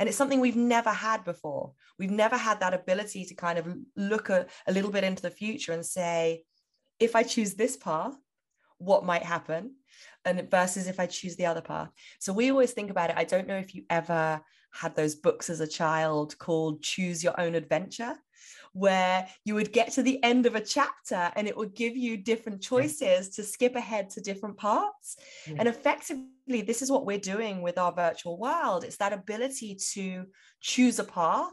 And 0.00 0.08
it's 0.08 0.16
something 0.16 0.40
we've 0.40 0.56
never 0.56 0.90
had 0.90 1.24
before. 1.24 1.74
We've 1.98 2.10
never 2.10 2.36
had 2.36 2.60
that 2.60 2.72
ability 2.72 3.26
to 3.26 3.34
kind 3.34 3.58
of 3.58 3.68
look 3.96 4.30
a, 4.30 4.46
a 4.66 4.72
little 4.72 4.90
bit 4.90 5.04
into 5.04 5.20
the 5.20 5.30
future 5.30 5.72
and 5.72 5.84
say, 5.84 6.44
if 6.98 7.14
I 7.14 7.22
choose 7.22 7.54
this 7.54 7.76
path, 7.76 8.16
what 8.78 9.04
might 9.04 9.22
happen? 9.22 9.74
And 10.24 10.50
versus 10.50 10.88
if 10.88 10.98
I 10.98 11.04
choose 11.04 11.36
the 11.36 11.44
other 11.44 11.60
path. 11.60 11.90
So 12.18 12.32
we 12.32 12.50
always 12.50 12.72
think 12.72 12.90
about 12.90 13.10
it. 13.10 13.16
I 13.18 13.24
don't 13.24 13.46
know 13.46 13.58
if 13.58 13.74
you 13.74 13.84
ever 13.90 14.40
had 14.72 14.94
those 14.94 15.14
books 15.14 15.50
as 15.50 15.60
a 15.60 15.66
child 15.66 16.38
called 16.38 16.82
Choose 16.82 17.22
Your 17.22 17.38
Own 17.40 17.54
Adventure 17.54 18.16
where 18.72 19.26
you 19.44 19.54
would 19.54 19.72
get 19.72 19.92
to 19.92 20.02
the 20.02 20.22
end 20.22 20.46
of 20.46 20.54
a 20.54 20.60
chapter 20.60 21.30
and 21.34 21.48
it 21.48 21.56
would 21.56 21.74
give 21.74 21.96
you 21.96 22.16
different 22.16 22.62
choices 22.62 23.28
to 23.30 23.42
skip 23.42 23.74
ahead 23.74 24.10
to 24.10 24.20
different 24.20 24.56
parts. 24.56 25.16
Yeah. 25.46 25.56
And 25.58 25.68
effectively, 25.68 26.62
this 26.62 26.82
is 26.82 26.90
what 26.90 27.04
we're 27.04 27.18
doing 27.18 27.62
with 27.62 27.78
our 27.78 27.92
virtual 27.92 28.38
world. 28.38 28.84
It's 28.84 28.98
that 28.98 29.12
ability 29.12 29.76
to 29.92 30.26
choose 30.60 30.98
a 30.98 31.04
path 31.04 31.52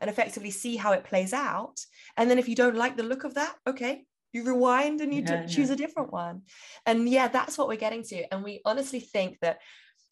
and 0.00 0.10
effectively 0.10 0.50
see 0.50 0.76
how 0.76 0.92
it 0.92 1.04
plays 1.04 1.32
out. 1.32 1.80
And 2.16 2.28
then 2.28 2.38
if 2.38 2.48
you 2.48 2.56
don't 2.56 2.76
like 2.76 2.96
the 2.96 3.02
look 3.02 3.24
of 3.24 3.34
that, 3.34 3.54
okay, 3.66 4.04
you 4.32 4.42
rewind 4.42 5.00
and 5.00 5.14
you 5.14 5.22
yeah, 5.26 5.46
choose 5.46 5.68
yeah. 5.68 5.74
a 5.74 5.78
different 5.78 6.12
one. 6.12 6.42
And 6.84 7.08
yeah, 7.08 7.28
that's 7.28 7.56
what 7.56 7.68
we're 7.68 7.76
getting 7.76 8.02
to. 8.04 8.34
And 8.34 8.42
we 8.42 8.60
honestly 8.64 9.00
think 9.00 9.38
that 9.40 9.60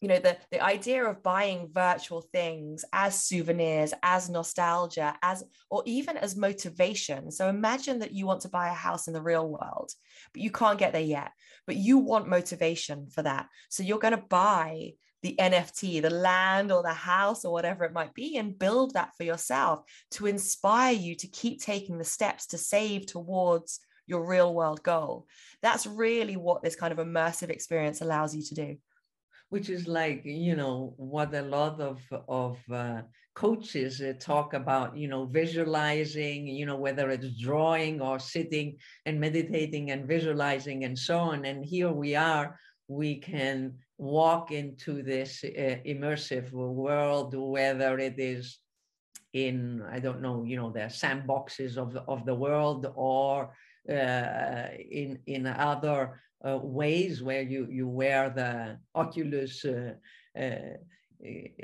you 0.01 0.07
know 0.07 0.19
the 0.19 0.37
the 0.51 0.61
idea 0.61 1.03
of 1.05 1.23
buying 1.23 1.69
virtual 1.71 2.21
things 2.21 2.83
as 2.93 3.23
souvenirs 3.23 3.93
as 4.03 4.29
nostalgia 4.29 5.15
as 5.23 5.43
or 5.69 5.83
even 5.85 6.17
as 6.17 6.35
motivation. 6.35 7.31
So 7.31 7.47
imagine 7.47 7.99
that 7.99 8.13
you 8.13 8.25
want 8.25 8.41
to 8.41 8.49
buy 8.49 8.69
a 8.69 8.73
house 8.73 9.07
in 9.07 9.13
the 9.13 9.21
real 9.21 9.47
world 9.47 9.91
but 10.33 10.41
you 10.41 10.51
can't 10.51 10.79
get 10.79 10.93
there 10.93 11.01
yet 11.01 11.31
but 11.65 11.75
you 11.75 11.97
want 11.97 12.27
motivation 12.27 13.07
for 13.09 13.23
that. 13.23 13.47
So 13.69 13.83
you're 13.83 13.99
going 13.99 14.15
to 14.15 14.23
buy 14.29 14.91
the 15.23 15.35
NFT, 15.39 16.03
the 16.03 16.11
land 16.11 16.71
or 16.71 16.83
the 16.83 16.93
house 16.93 17.45
or 17.45 17.51
whatever 17.51 17.83
it 17.83 17.93
might 17.93 18.13
be, 18.13 18.37
and 18.37 18.59
build 18.59 18.93
that 18.93 19.15
for 19.17 19.23
yourself 19.23 19.81
to 20.11 20.27
inspire 20.27 20.93
you 20.93 21.15
to 21.15 21.27
keep 21.27 21.61
taking 21.61 21.97
the 21.97 22.03
steps 22.03 22.45
to 22.47 22.59
save 22.59 23.07
towards 23.07 23.79
your 24.05 24.23
real 24.23 24.53
world 24.53 24.83
goal. 24.83 25.25
That's 25.63 25.87
really 25.87 26.37
what 26.37 26.61
this 26.61 26.75
kind 26.75 26.91
of 26.91 26.99
immersive 26.99 27.49
experience 27.49 28.01
allows 28.01 28.35
you 28.35 28.43
to 28.43 28.53
do 28.53 28.77
which 29.49 29.69
is 29.69 29.87
like 29.87 30.21
you 30.25 30.55
know 30.55 30.93
what 30.97 31.33
a 31.33 31.41
lot 31.41 31.79
of 31.79 32.01
of 32.27 32.57
uh, 32.71 33.01
coaches 33.35 34.01
uh, 34.01 34.13
talk 34.19 34.53
about 34.53 34.97
you 34.97 35.07
know 35.07 35.25
visualizing 35.25 36.47
you 36.47 36.65
know 36.65 36.77
whether 36.77 37.09
it's 37.09 37.39
drawing 37.39 38.01
or 38.01 38.17
sitting 38.19 38.77
and 39.05 39.19
meditating 39.19 39.91
and 39.91 40.07
visualizing 40.07 40.85
and 40.85 40.97
so 40.97 41.17
on. 41.17 41.45
And 41.45 41.63
here 41.65 41.91
we 41.91 42.15
are 42.15 42.59
we 42.87 43.15
can 43.17 43.73
walk 43.97 44.51
into 44.51 45.01
this 45.01 45.43
uh, 45.43 45.77
immersive 45.85 46.51
world 46.51 47.33
whether 47.35 47.97
it 47.97 48.19
is 48.19 48.59
in 49.33 49.81
i 49.91 49.99
don't 49.99 50.21
know 50.21 50.43
you 50.43 50.57
know 50.57 50.71
the 50.71 50.81
sandboxes 50.81 51.77
of 51.77 51.93
the, 51.93 52.01
of 52.01 52.25
the 52.25 52.35
world 52.35 52.91
or 52.95 53.53
uh, 53.89 54.67
in 54.91 55.19
in 55.27 55.45
other 55.47 56.19
uh, 56.47 56.57
ways 56.57 57.23
where 57.23 57.41
you, 57.41 57.67
you 57.69 57.87
wear 57.87 58.29
the 58.29 58.77
Oculus 58.93 59.65
uh, 59.65 59.93
uh, 60.39 60.49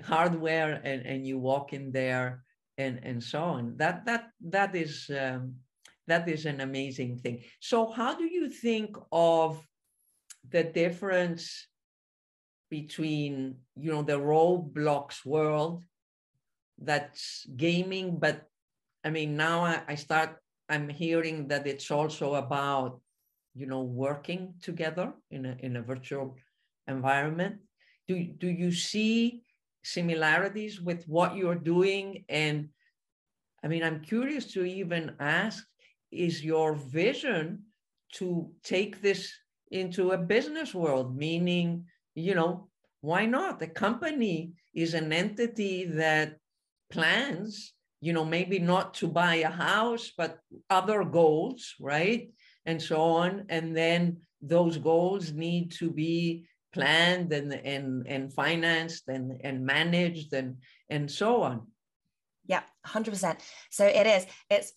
hardware 0.03 0.81
and, 0.83 1.05
and 1.05 1.25
you 1.25 1.37
walk 1.37 1.73
in 1.73 1.91
there 1.91 2.43
and, 2.77 2.99
and 3.03 3.23
so 3.23 3.41
on. 3.43 3.77
That, 3.77 4.05
that, 4.05 4.29
that, 4.41 4.75
is, 4.75 5.09
um, 5.17 5.55
that 6.07 6.27
is 6.27 6.45
an 6.45 6.61
amazing 6.61 7.19
thing. 7.19 7.41
So 7.59 7.91
how 7.91 8.15
do 8.15 8.25
you 8.25 8.49
think 8.49 8.95
of 9.11 9.65
the 10.49 10.63
difference 10.63 11.67
between 12.71 13.57
you 13.75 13.91
know 13.91 14.01
the 14.01 14.17
Roblox 14.17 15.25
world 15.25 15.83
that's 16.81 17.45
gaming 17.55 18.17
but 18.17 18.47
i 19.03 19.09
mean 19.11 19.37
now 19.37 19.63
I, 19.63 19.81
I, 19.87 19.95
start 19.95 20.37
i'm 20.69 20.89
hearing 20.89 21.47
that 21.49 21.67
it's 21.67 21.91
also 21.91 22.35
about 22.35 22.99
you 23.53 23.65
know, 23.65 23.81
working 23.81 24.53
together 24.61 25.13
in 25.29 25.45
a, 25.45 25.55
in 25.59 25.75
a 25.75 25.81
virtual 25.81 26.37
environment? 26.87 27.57
Do, 28.07 28.23
do 28.23 28.47
you 28.47 28.71
see 28.71 29.43
similarities 29.83 30.79
with 30.79 31.05
what 31.07 31.35
you're 31.35 31.55
doing? 31.55 32.25
And 32.29 32.69
I 33.63 33.67
mean, 33.67 33.83
I'm 33.83 34.01
curious 34.01 34.51
to 34.53 34.63
even 34.63 35.15
ask, 35.19 35.65
is 36.11 36.43
your 36.43 36.75
vision 36.75 37.63
to 38.13 38.51
take 38.63 39.01
this 39.01 39.31
into 39.71 40.11
a 40.11 40.17
business 40.17 40.73
world, 40.73 41.17
meaning, 41.17 41.85
you 42.15 42.35
know, 42.35 42.67
why 43.01 43.25
not? 43.25 43.59
The 43.59 43.67
company 43.67 44.53
is 44.73 44.93
an 44.93 45.13
entity 45.13 45.85
that 45.85 46.37
plans, 46.91 47.73
you 48.01 48.13
know, 48.13 48.25
maybe 48.25 48.59
not 48.59 48.93
to 48.95 49.07
buy 49.07 49.35
a 49.35 49.49
house, 49.49 50.11
but 50.17 50.39
other 50.69 51.03
goals, 51.03 51.75
right? 51.79 52.29
And 52.65 52.81
so 52.81 53.01
on. 53.01 53.45
And 53.49 53.75
then 53.75 54.17
those 54.41 54.77
goals 54.77 55.31
need 55.31 55.71
to 55.73 55.89
be 55.89 56.45
planned 56.73 57.33
and 57.33 57.53
and 57.53 58.07
and 58.07 58.33
financed 58.33 59.07
and 59.07 59.41
and 59.43 59.65
managed 59.65 60.33
and 60.33 60.57
and 60.89 61.09
so 61.09 61.43
on. 61.43 61.67
Yeah, 62.45 62.63
hundred 62.85 63.11
percent. 63.11 63.39
So 63.69 63.85
it 63.85 64.07
is. 64.07 64.25
It's 64.49 64.73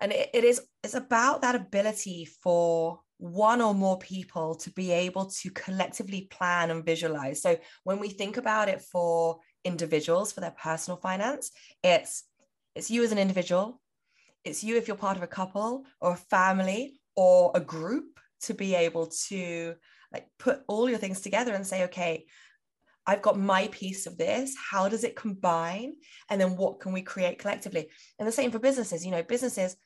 and 0.00 0.12
it, 0.12 0.30
it 0.32 0.44
is. 0.44 0.60
It's 0.82 0.94
about 0.94 1.42
that 1.42 1.54
ability 1.54 2.26
for 2.42 3.00
one 3.18 3.60
or 3.60 3.74
more 3.74 3.98
people 3.98 4.54
to 4.56 4.70
be 4.72 4.90
able 4.90 5.26
to 5.26 5.50
collectively 5.50 6.28
plan 6.30 6.70
and 6.70 6.84
visualize. 6.84 7.40
So 7.40 7.56
when 7.84 8.00
we 8.00 8.08
think 8.08 8.36
about 8.36 8.68
it 8.68 8.82
for 8.82 9.38
individuals 9.64 10.32
for 10.32 10.40
their 10.40 10.54
personal 10.60 10.98
finance, 10.98 11.50
it's 11.82 12.24
it's 12.74 12.90
you 12.90 13.04
as 13.04 13.12
an 13.12 13.18
individual, 13.18 13.80
it's 14.44 14.64
you 14.64 14.76
if 14.76 14.88
you're 14.88 14.96
part 14.96 15.16
of 15.16 15.22
a 15.22 15.28
couple 15.28 15.84
or 16.00 16.12
a 16.12 16.16
family 16.16 17.00
or 17.16 17.52
a 17.54 17.60
group 17.60 18.18
to 18.42 18.54
be 18.54 18.74
able 18.74 19.06
to 19.28 19.74
like 20.12 20.26
put 20.38 20.62
all 20.68 20.88
your 20.88 20.98
things 20.98 21.20
together 21.20 21.54
and 21.54 21.66
say 21.66 21.84
okay 21.84 22.24
I've 23.06 23.22
got 23.22 23.38
my 23.38 23.68
piece 23.68 24.06
of 24.06 24.16
this. 24.16 24.56
How 24.56 24.88
does 24.88 25.04
it 25.04 25.16
combine? 25.16 25.94
And 26.30 26.40
then 26.40 26.56
what 26.56 26.80
can 26.80 26.92
we 26.92 27.02
create 27.02 27.38
collectively? 27.38 27.90
And 28.18 28.26
the 28.26 28.32
same 28.32 28.50
for 28.50 28.58
businesses. 28.58 29.04
You 29.04 29.10
know, 29.10 29.22
businesses 29.22 29.76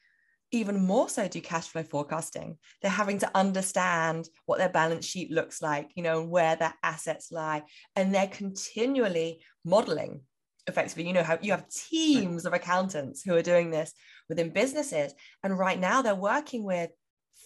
even 0.51 0.87
more 0.87 1.09
so 1.09 1.29
do 1.29 1.41
cash 1.41 1.69
flow 1.69 1.83
forecasting. 1.83 2.57
They're 2.81 2.91
having 2.91 3.19
to 3.19 3.31
understand 3.35 4.29
what 4.47 4.59
their 4.59 4.69
balance 4.69 5.05
sheet 5.05 5.31
looks 5.31 5.61
like, 5.61 5.91
you 5.95 6.03
know, 6.03 6.25
where 6.25 6.57
their 6.57 6.75
assets 6.83 7.31
lie. 7.31 7.65
And 7.97 8.15
they're 8.15 8.29
continually 8.29 9.43
modeling 9.65 10.21
effectively. 10.67 11.07
You 11.07 11.15
know, 11.15 11.23
how 11.23 11.39
you 11.43 11.51
have 11.51 11.69
teams 11.69 12.47
of 12.47 12.55
accountants 12.55 13.23
who 13.23 13.35
are 13.35 13.43
doing 13.43 13.71
this 13.71 13.93
within 14.29 14.51
businesses. 14.51 15.13
And 15.43 15.59
right 15.59 15.79
now 15.79 16.03
they're 16.03 16.15
working 16.15 16.63
with 16.63 16.91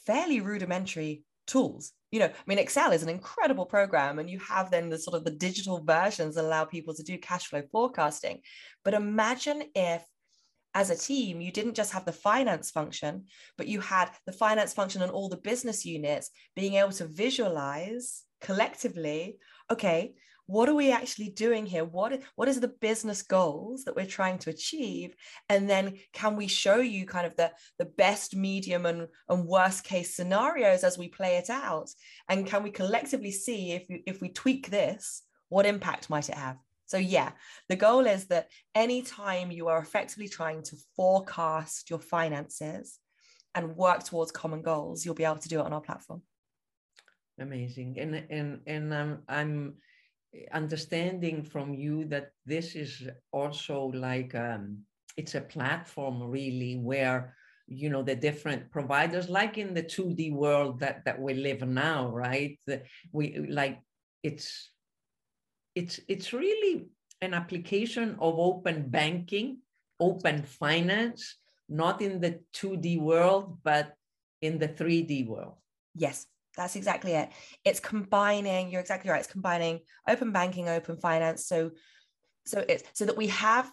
fairly 0.07 0.41
rudimentary 0.41 1.23
tools. 1.47 1.93
You 2.11 2.19
know 2.21 2.27
i 2.27 2.45
mean 2.47 2.59
excel 2.59 2.93
is 2.93 3.03
an 3.03 3.09
incredible 3.09 3.65
program 3.65 4.19
and 4.19 4.29
you 4.29 4.38
have 4.41 4.71
then 4.71 4.91
the 4.91 4.99
sort 4.99 5.17
of 5.17 5.25
the 5.25 5.31
digital 5.31 5.83
versions 5.83 6.35
that 6.35 6.45
allow 6.45 6.67
people 6.67 6.95
to 6.95 7.03
do 7.03 7.19
cash 7.19 7.47
flow 7.47 7.62
forecasting. 7.73 8.41
But 8.85 8.95
imagine 8.95 9.62
if 9.75 10.05
as 10.75 10.91
a 10.91 10.97
team 10.97 11.41
you 11.41 11.51
didn't 11.53 11.75
just 11.75 11.93
have 11.93 12.05
the 12.05 12.12
finance 12.12 12.71
function 12.71 13.25
but 13.57 13.67
you 13.67 13.81
had 13.81 14.11
the 14.27 14.33
finance 14.33 14.73
function 14.73 15.03
and 15.03 15.11
all 15.11 15.29
the 15.29 15.37
business 15.37 15.85
units 15.85 16.31
being 16.57 16.75
able 16.75 16.93
to 16.93 17.07
visualize 17.07 18.25
collectively 18.41 19.37
okay 19.71 20.15
what 20.53 20.69
are 20.69 20.75
we 20.75 20.93
actually 20.93 21.31
doing 21.31 21.65
here? 21.65 21.83
What, 21.83 22.21
what 22.37 22.47
is 22.47 22.61
the 22.61 22.69
business 22.69 23.23
goals 23.23 23.85
that 23.85 23.97
we're 23.97 24.05
trying 24.05 24.37
to 24.41 24.51
achieve? 24.51 25.15
And 25.49 25.69
then 25.69 25.95
can 26.12 26.37
we 26.37 26.47
show 26.47 26.77
you 26.77 27.07
kind 27.07 27.27
of 27.27 27.35
the, 27.37 27.53
the 27.79 27.87
best 27.87 28.37
medium 28.37 28.85
and, 28.85 29.09
and 29.31 29.47
worst 29.47 29.83
case 29.83 30.15
scenarios 30.15 30.85
as 30.85 30.99
we 30.99 31.09
play 31.09 31.37
it 31.38 31.49
out? 31.49 31.88
And 32.29 32.47
can 32.47 32.62
we 32.62 32.71
collectively 32.71 33.31
see 33.31 33.73
if, 33.73 33.87
if 34.05 34.21
we 34.21 34.29
tweak 34.29 34.71
this 34.71 35.23
what 35.49 35.65
impact 35.65 36.11
might 36.11 36.29
it 36.29 36.35
have? 36.35 36.59
So 36.85 36.99
yeah 36.99 37.33
the 37.71 37.77
goal 37.77 38.07
is 38.07 38.27
that 38.27 38.49
anytime 38.75 39.51
you 39.51 39.69
are 39.69 39.81
effectively 39.81 40.29
trying 40.29 40.62
to 40.65 40.77
forecast 40.95 41.88
your 41.88 42.01
finances 42.01 42.99
and 43.55 43.77
work 43.77 44.05
towards 44.05 44.31
common 44.31 44.61
goals 44.61 45.03
you'll 45.03 45.15
be 45.15 45.25
able 45.25 45.38
to 45.38 45.49
do 45.49 45.61
it 45.61 45.65
on 45.65 45.73
our 45.73 45.81
platform. 45.81 46.21
Amazing. 47.41 47.99
And 47.99 48.15
and 48.29 48.61
and 48.67 48.93
um, 48.93 49.19
i'm 49.27 49.77
understanding 50.53 51.42
from 51.42 51.75
you 51.75 52.05
that 52.07 52.33
this 52.47 52.75
is 52.75 53.09
also 53.33 53.92
like 53.95 54.35
um, 54.35 54.79
it's 55.16 55.35
a 55.35 55.40
platform 55.40 56.23
really 56.23 56.77
where 56.77 57.37
you 57.66 57.90
know 57.90 58.03
the 58.03 58.16
different 58.16 58.71
providers 58.71 59.29
like 59.29 59.57
in 59.57 59.75
the 59.75 59.83
2d 59.83 60.33
world 60.33 60.81
that 60.81 61.05
that 61.05 61.21
we 61.21 61.35
live 61.35 61.62
now 61.62 62.09
right? 62.11 62.59
We 63.12 63.47
like 63.49 63.81
it's 64.23 64.71
it's 65.75 66.01
it's 66.09 66.33
really 66.33 66.87
an 67.21 67.35
application 67.35 68.16
of 68.18 68.38
open 68.38 68.88
banking 68.88 69.59
open 70.01 70.42
finance 70.42 71.37
not 71.68 72.03
in 72.03 72.21
the 72.21 72.40
2d 72.53 72.99
world 73.01 73.59
but 73.62 73.95
in 74.40 74.59
the 74.59 74.68
3d 74.68 75.27
world. 75.27 75.55
Yes 75.95 76.27
that's 76.57 76.77
exactly 76.77 77.12
it. 77.12 77.31
It's 77.65 77.81
combining, 77.81 78.71
you're 78.71 78.81
exactly 78.81 79.11
right. 79.11 79.21
It's 79.21 79.33
combining 79.33 79.81
open 80.09 80.33
banking, 80.33 80.69
open 80.69 80.97
finance. 80.97 81.47
So, 81.47 81.71
so 82.45 82.65
it's 82.69 82.85
so 82.93 83.05
that 83.07 83.17
we 83.17 83.29
have 83.29 83.71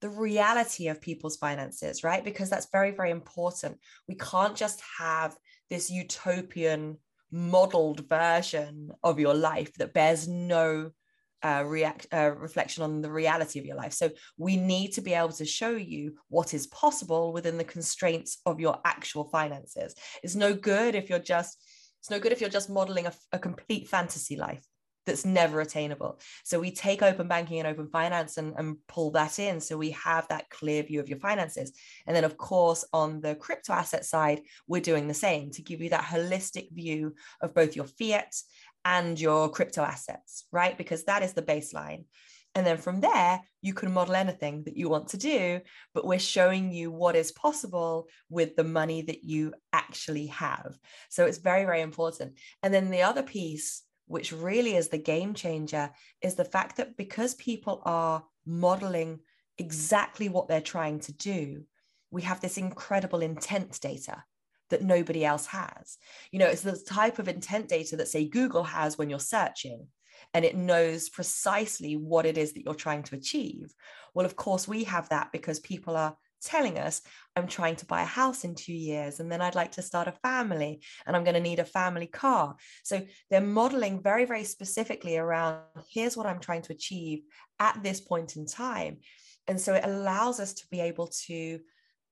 the 0.00 0.08
reality 0.08 0.88
of 0.88 1.00
people's 1.00 1.36
finances, 1.36 2.02
right? 2.02 2.24
Because 2.24 2.50
that's 2.50 2.68
very, 2.72 2.90
very 2.90 3.10
important. 3.10 3.78
We 4.08 4.16
can't 4.16 4.56
just 4.56 4.82
have 4.98 5.36
this 5.70 5.90
utopian 5.90 6.98
modeled 7.30 8.08
version 8.08 8.90
of 9.02 9.18
your 9.18 9.34
life 9.34 9.72
that 9.74 9.94
bears 9.94 10.28
no 10.28 10.90
uh, 11.42 11.64
react 11.66 12.06
uh, 12.12 12.32
reflection 12.36 12.84
on 12.84 13.00
the 13.00 13.10
reality 13.10 13.58
of 13.58 13.66
your 13.66 13.76
life. 13.76 13.92
So 13.92 14.10
we 14.36 14.56
need 14.56 14.92
to 14.92 15.00
be 15.00 15.14
able 15.14 15.32
to 15.32 15.44
show 15.44 15.70
you 15.70 16.14
what 16.28 16.54
is 16.54 16.68
possible 16.68 17.32
within 17.32 17.58
the 17.58 17.64
constraints 17.64 18.38
of 18.46 18.60
your 18.60 18.78
actual 18.84 19.24
finances. 19.24 19.94
It's 20.22 20.36
no 20.36 20.54
good 20.54 20.94
if 20.94 21.10
you're 21.10 21.18
just 21.18 21.58
it's 22.02 22.10
no 22.10 22.18
good 22.18 22.32
if 22.32 22.40
you're 22.40 22.50
just 22.50 22.68
modeling 22.68 23.06
a, 23.06 23.12
a 23.30 23.38
complete 23.38 23.86
fantasy 23.86 24.34
life 24.34 24.66
that's 25.06 25.24
never 25.24 25.60
attainable. 25.60 26.18
So 26.42 26.58
we 26.58 26.72
take 26.72 27.00
open 27.00 27.28
banking 27.28 27.60
and 27.60 27.68
open 27.68 27.86
finance 27.86 28.38
and, 28.38 28.54
and 28.56 28.76
pull 28.88 29.12
that 29.12 29.38
in. 29.38 29.60
So 29.60 29.76
we 29.76 29.90
have 29.90 30.26
that 30.26 30.50
clear 30.50 30.82
view 30.82 30.98
of 30.98 31.08
your 31.08 31.20
finances. 31.20 31.72
And 32.08 32.16
then, 32.16 32.24
of 32.24 32.36
course, 32.36 32.84
on 32.92 33.20
the 33.20 33.36
crypto 33.36 33.72
asset 33.72 34.04
side, 34.04 34.40
we're 34.66 34.80
doing 34.80 35.06
the 35.06 35.14
same 35.14 35.52
to 35.52 35.62
give 35.62 35.80
you 35.80 35.90
that 35.90 36.02
holistic 36.02 36.72
view 36.72 37.14
of 37.40 37.54
both 37.54 37.76
your 37.76 37.86
fiat 37.86 38.34
and 38.84 39.18
your 39.20 39.48
crypto 39.48 39.82
assets, 39.82 40.46
right? 40.50 40.76
Because 40.76 41.04
that 41.04 41.22
is 41.22 41.34
the 41.34 41.42
baseline. 41.42 42.06
And 42.54 42.66
then 42.66 42.76
from 42.76 43.00
there, 43.00 43.40
you 43.62 43.72
can 43.72 43.92
model 43.92 44.14
anything 44.14 44.64
that 44.64 44.76
you 44.76 44.88
want 44.88 45.08
to 45.08 45.16
do, 45.16 45.60
but 45.94 46.04
we're 46.04 46.18
showing 46.18 46.70
you 46.70 46.90
what 46.90 47.16
is 47.16 47.32
possible 47.32 48.08
with 48.28 48.56
the 48.56 48.64
money 48.64 49.02
that 49.02 49.24
you 49.24 49.54
actually 49.72 50.26
have. 50.26 50.78
So 51.08 51.24
it's 51.24 51.38
very, 51.38 51.64
very 51.64 51.80
important. 51.80 52.34
And 52.62 52.74
then 52.74 52.90
the 52.90 53.02
other 53.02 53.22
piece, 53.22 53.82
which 54.06 54.32
really 54.32 54.76
is 54.76 54.88
the 54.88 54.98
game 54.98 55.32
changer, 55.32 55.90
is 56.20 56.34
the 56.34 56.44
fact 56.44 56.76
that 56.76 56.96
because 56.96 57.34
people 57.36 57.80
are 57.84 58.22
modeling 58.44 59.20
exactly 59.56 60.28
what 60.28 60.48
they're 60.48 60.60
trying 60.60 61.00
to 61.00 61.12
do, 61.12 61.62
we 62.10 62.22
have 62.22 62.42
this 62.42 62.58
incredible 62.58 63.22
intent 63.22 63.80
data 63.80 64.22
that 64.68 64.82
nobody 64.82 65.24
else 65.24 65.46
has. 65.46 65.96
You 66.30 66.38
know, 66.38 66.48
it's 66.48 66.62
the 66.62 66.76
type 66.76 67.18
of 67.18 67.28
intent 67.28 67.68
data 67.68 67.96
that, 67.96 68.08
say, 68.08 68.28
Google 68.28 68.64
has 68.64 68.98
when 68.98 69.08
you're 69.08 69.18
searching 69.18 69.86
and 70.34 70.44
it 70.44 70.56
knows 70.56 71.08
precisely 71.08 71.96
what 71.96 72.26
it 72.26 72.38
is 72.38 72.52
that 72.52 72.64
you're 72.64 72.74
trying 72.74 73.02
to 73.04 73.16
achieve. 73.16 73.72
Well, 74.14 74.26
of 74.26 74.36
course, 74.36 74.68
we 74.68 74.84
have 74.84 75.08
that 75.08 75.32
because 75.32 75.60
people 75.60 75.96
are 75.96 76.16
telling 76.42 76.78
us, 76.78 77.00
I'm 77.36 77.46
trying 77.46 77.76
to 77.76 77.86
buy 77.86 78.02
a 78.02 78.06
house 78.06 78.44
in 78.44 78.54
two 78.54 78.74
years, 78.74 79.20
and 79.20 79.30
then 79.30 79.40
I'd 79.40 79.54
like 79.54 79.72
to 79.72 79.82
start 79.82 80.08
a 80.08 80.12
family, 80.12 80.82
and 81.06 81.14
I'm 81.14 81.24
going 81.24 81.34
to 81.34 81.40
need 81.40 81.60
a 81.60 81.64
family 81.64 82.06
car. 82.06 82.56
So 82.82 83.02
they're 83.30 83.40
modeling 83.40 84.02
very, 84.02 84.24
very 84.24 84.44
specifically 84.44 85.16
around 85.16 85.60
here's 85.88 86.16
what 86.16 86.26
I'm 86.26 86.40
trying 86.40 86.62
to 86.62 86.72
achieve 86.72 87.22
at 87.58 87.82
this 87.82 88.00
point 88.00 88.36
in 88.36 88.46
time. 88.46 88.98
And 89.48 89.60
so 89.60 89.74
it 89.74 89.84
allows 89.84 90.40
us 90.40 90.52
to 90.54 90.66
be 90.70 90.80
able 90.80 91.08
to 91.26 91.60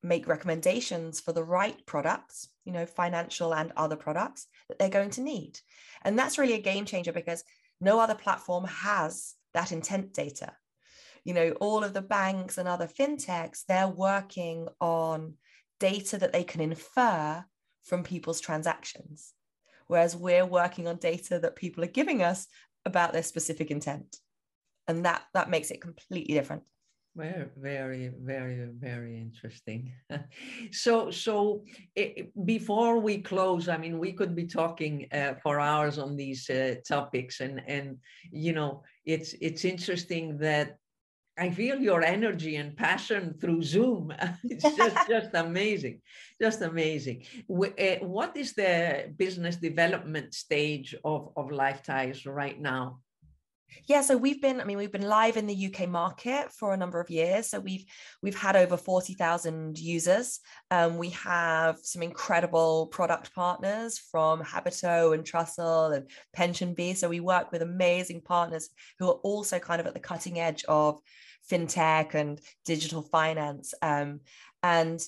make 0.03 0.27
recommendations 0.27 1.21
for 1.21 1.33
the 1.33 1.45
right 1.45 1.85
products, 1.87 2.49
you 2.65 2.73
know, 2.73 2.87
financial 2.87 3.55
and 3.55 3.73
other 3.77 3.97
products 3.97 4.47
that 4.69 4.79
they're 4.79 4.89
going 4.89 5.11
to 5.11 5.21
need. 5.21 5.59
And 6.03 6.19
that's 6.19 6.39
really 6.39 6.55
a 6.55 6.63
game 6.63 6.87
changer 6.87 7.13
because 7.13 7.45
no 7.81 7.99
other 7.99 8.15
platform 8.15 8.65
has 8.65 9.35
that 9.55 9.73
intent 9.73 10.13
data. 10.13 10.53
You 11.25 11.35
know, 11.35 11.51
all 11.61 11.85
of 11.85 11.93
the 11.93 12.03
banks 12.03 12.59
and 12.59 12.69
other 12.69 12.87
fintechs, 12.87 13.65
they're 13.67 13.89
working 13.89 14.69
on 14.81 15.35
data 15.79 16.19
that 16.19 16.33
they 16.33 16.45
can 16.45 16.61
infer 16.61 17.45
from 17.85 18.05
people's 18.05 18.41
transactions, 18.41 19.33
whereas 19.87 20.17
we're 20.17 20.47
working 20.47 20.87
on 20.87 20.97
data 20.97 21.39
that 21.41 21.57
people 21.57 21.83
are 21.85 21.89
giving 21.89 22.23
us 22.23 22.47
about 22.85 23.13
their 23.13 23.23
specific 23.23 23.71
intent. 23.71 24.17
And 24.89 25.05
that, 25.05 25.23
that 25.35 25.51
makes 25.51 25.71
it 25.71 25.81
completely 25.81 26.35
different. 26.35 26.63
Very, 27.17 27.47
very, 27.57 28.13
very, 28.23 28.69
very 28.79 29.19
interesting. 29.19 29.93
so, 30.71 31.11
so 31.11 31.65
it, 31.97 32.31
before 32.47 33.01
we 33.01 33.19
close, 33.19 33.69
I 33.69 33.77
mean, 33.79 33.99
we 33.99 34.13
could 34.13 34.37
be 34.37 34.47
talking 34.47 35.09
uh, 35.13 35.35
for 35.43 35.59
hours 35.59 35.99
on 35.99 36.17
these 36.17 36.49
uh, 36.49 36.77
topics, 36.87 37.41
and 37.41 37.61
and 37.67 37.99
you 38.31 38.53
know, 38.53 38.85
it's 39.05 39.35
it's 39.41 39.65
interesting 39.65 40.39
that 40.39 40.77
I 41.37 41.51
feel 41.51 41.81
your 41.81 42.05
energy 42.05 42.57
and 42.57 42.77
passion 42.77 43.35
through 43.41 43.63
Zoom. 43.63 44.15
it's 44.45 44.77
just 44.77 44.97
just 45.09 45.31
amazing, 45.35 46.03
just 46.41 46.63
amazing. 46.63 47.25
Uh, 47.51 47.97
what 48.07 48.37
is 48.37 48.53
the 48.53 49.13
business 49.17 49.57
development 49.57 50.33
stage 50.33 50.95
of 51.05 51.33
of 51.37 51.51
Lifetise 51.51 52.25
right 52.25 52.61
now? 52.61 53.01
Yeah, 53.87 54.03
so 54.03 54.17
we've 54.17 54.41
been, 54.41 54.61
I 54.61 54.65
mean, 54.65 54.79
we've 54.79 54.93
been 54.93 55.09
live 55.09 55.37
in 55.37 55.47
the 55.47 55.67
UK 55.67 55.89
market 55.89 56.53
for 56.53 56.73
a 56.73 56.77
number 56.77 57.01
of 57.01 57.11
years. 57.11 57.49
So 57.49 57.61
we've 57.61 57.85
we've 58.23 58.37
had 58.37 58.57
over 58.57 58.77
40,000 58.77 59.79
users. 59.79 60.41
Um, 60.71 60.99
we 60.99 61.11
have 61.11 61.79
some 61.83 62.03
incredible 62.03 62.87
product 62.89 63.35
partners 63.35 63.99
from 63.99 64.43
Habito 64.43 65.15
and 65.15 65.25
Trussle 65.25 65.93
and 65.97 66.11
PensionBee. 66.37 66.97
So 66.97 67.09
we 67.09 67.21
work 67.21 67.53
with 67.53 67.63
amazing 67.63 68.23
partners 68.23 68.69
who 68.99 69.09
are 69.09 69.21
also 69.23 69.59
kind 69.59 69.81
of 69.81 69.87
at 69.87 69.95
the 69.95 70.01
cutting 70.01 70.39
edge 70.39 70.65
of 70.69 71.01
fintech 71.51 72.15
and 72.15 72.41
digital 72.65 73.03
finance. 73.03 73.75
Um, 73.83 74.21
and 74.63 75.01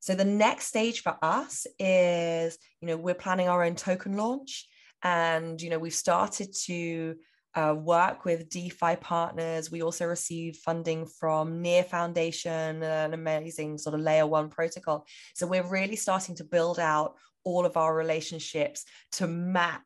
so 0.00 0.14
the 0.14 0.24
next 0.24 0.66
stage 0.66 1.02
for 1.02 1.16
us 1.22 1.66
is, 1.78 2.58
you 2.80 2.88
know, 2.88 2.96
we're 2.96 3.14
planning 3.14 3.48
our 3.48 3.64
own 3.64 3.74
token 3.74 4.16
launch. 4.16 4.68
And, 5.02 5.60
you 5.60 5.70
know, 5.70 5.78
we've 5.78 5.94
started 5.94 6.54
to 6.66 7.16
uh, 7.56 7.74
work 7.74 8.24
with 8.24 8.50
DeFi 8.50 8.96
partners. 8.96 9.70
We 9.70 9.82
also 9.82 10.06
receive 10.06 10.56
funding 10.56 11.06
from 11.06 11.62
Near 11.62 11.82
Foundation, 11.82 12.82
an 12.82 13.14
amazing 13.14 13.78
sort 13.78 13.94
of 13.94 14.02
layer 14.02 14.26
one 14.26 14.50
protocol. 14.50 15.06
So 15.34 15.46
we're 15.46 15.68
really 15.68 15.96
starting 15.96 16.36
to 16.36 16.44
build 16.44 16.78
out 16.78 17.14
all 17.44 17.64
of 17.64 17.76
our 17.76 17.94
relationships 17.94 18.84
to 19.12 19.26
map 19.26 19.84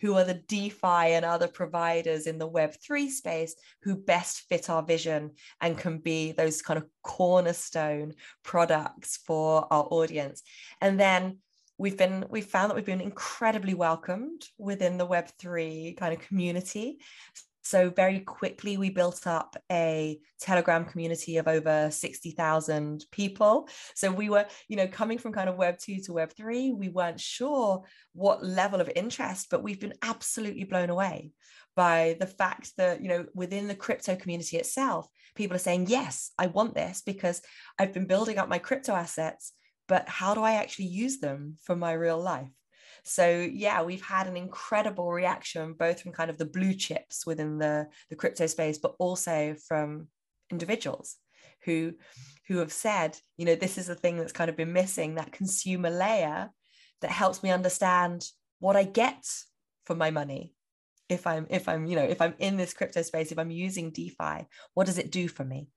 who 0.00 0.16
are 0.16 0.24
the 0.24 0.42
DeFi 0.48 1.12
and 1.12 1.26
other 1.26 1.48
providers 1.48 2.26
in 2.26 2.38
the 2.38 2.48
Web3 2.48 3.10
space 3.10 3.54
who 3.82 3.94
best 3.94 4.40
fit 4.48 4.70
our 4.70 4.82
vision 4.82 5.32
and 5.60 5.76
can 5.76 5.98
be 5.98 6.32
those 6.32 6.62
kind 6.62 6.78
of 6.78 6.86
cornerstone 7.02 8.14
products 8.42 9.18
for 9.26 9.66
our 9.70 9.86
audience. 9.90 10.42
And 10.80 10.98
then 10.98 11.38
we've 11.80 11.96
been 11.96 12.26
we've 12.28 12.44
found 12.44 12.70
that 12.70 12.74
we've 12.74 12.84
been 12.84 13.00
incredibly 13.00 13.72
welcomed 13.72 14.42
within 14.58 14.98
the 14.98 15.06
web3 15.06 15.96
kind 15.96 16.12
of 16.12 16.20
community. 16.20 16.98
So 17.62 17.88
very 17.88 18.20
quickly 18.20 18.76
we 18.76 18.90
built 18.90 19.26
up 19.26 19.56
a 19.72 20.18
telegram 20.40 20.84
community 20.84 21.36
of 21.38 21.46
over 21.48 21.90
60,000 21.90 23.04
people. 23.10 23.68
So 23.94 24.12
we 24.12 24.28
were 24.28 24.46
you 24.68 24.76
know 24.76 24.88
coming 24.88 25.16
from 25.16 25.32
kind 25.32 25.48
of 25.48 25.56
web 25.56 25.78
2 25.78 26.00
to 26.04 26.12
web 26.12 26.32
3 26.36 26.72
we 26.72 26.90
weren't 26.90 27.18
sure 27.18 27.82
what 28.12 28.44
level 28.44 28.80
of 28.80 28.90
interest 28.94 29.48
but 29.50 29.62
we've 29.62 29.80
been 29.80 29.94
absolutely 30.02 30.64
blown 30.64 30.90
away 30.90 31.32
by 31.76 32.16
the 32.20 32.26
fact 32.26 32.72
that 32.76 33.00
you 33.00 33.08
know 33.08 33.24
within 33.34 33.68
the 33.68 33.74
crypto 33.74 34.16
community 34.16 34.58
itself 34.58 35.06
people 35.36 35.54
are 35.54 35.66
saying 35.66 35.86
yes 35.86 36.32
i 36.36 36.48
want 36.48 36.74
this 36.74 37.00
because 37.00 37.40
i've 37.78 37.92
been 37.92 38.06
building 38.06 38.38
up 38.38 38.48
my 38.48 38.58
crypto 38.58 38.92
assets 38.92 39.52
but 39.90 40.08
how 40.08 40.34
do 40.34 40.42
I 40.42 40.52
actually 40.52 40.84
use 40.84 41.18
them 41.18 41.56
for 41.64 41.74
my 41.74 41.92
real 41.94 42.22
life? 42.22 42.54
So 43.02 43.28
yeah, 43.40 43.82
we've 43.82 44.04
had 44.04 44.28
an 44.28 44.36
incredible 44.36 45.10
reaction 45.10 45.72
both 45.72 46.00
from 46.00 46.12
kind 46.12 46.30
of 46.30 46.38
the 46.38 46.44
blue 46.44 46.74
chips 46.74 47.26
within 47.26 47.58
the, 47.58 47.88
the 48.08 48.14
crypto 48.14 48.46
space, 48.46 48.78
but 48.78 48.94
also 49.00 49.56
from 49.66 50.06
individuals 50.48 51.16
who 51.64 51.94
who 52.46 52.58
have 52.58 52.72
said, 52.72 53.18
you 53.36 53.44
know, 53.44 53.56
this 53.56 53.78
is 53.78 53.88
the 53.88 53.96
thing 53.96 54.16
that's 54.16 54.32
kind 54.32 54.48
of 54.48 54.56
been 54.56 54.72
missing, 54.72 55.16
that 55.16 55.32
consumer 55.32 55.90
layer 55.90 56.50
that 57.00 57.10
helps 57.10 57.42
me 57.42 57.50
understand 57.50 58.24
what 58.60 58.76
I 58.76 58.84
get 58.84 59.24
for 59.86 59.96
my 59.96 60.12
money. 60.12 60.54
If 61.08 61.26
I'm 61.26 61.48
if 61.50 61.68
I'm, 61.68 61.86
you 61.86 61.96
know, 61.96 62.04
if 62.04 62.20
I'm 62.20 62.34
in 62.38 62.56
this 62.56 62.74
crypto 62.74 63.02
space, 63.02 63.32
if 63.32 63.40
I'm 63.40 63.50
using 63.50 63.90
DeFi, 63.90 64.46
what 64.74 64.86
does 64.86 64.98
it 64.98 65.10
do 65.10 65.26
for 65.26 65.44
me? 65.44 65.68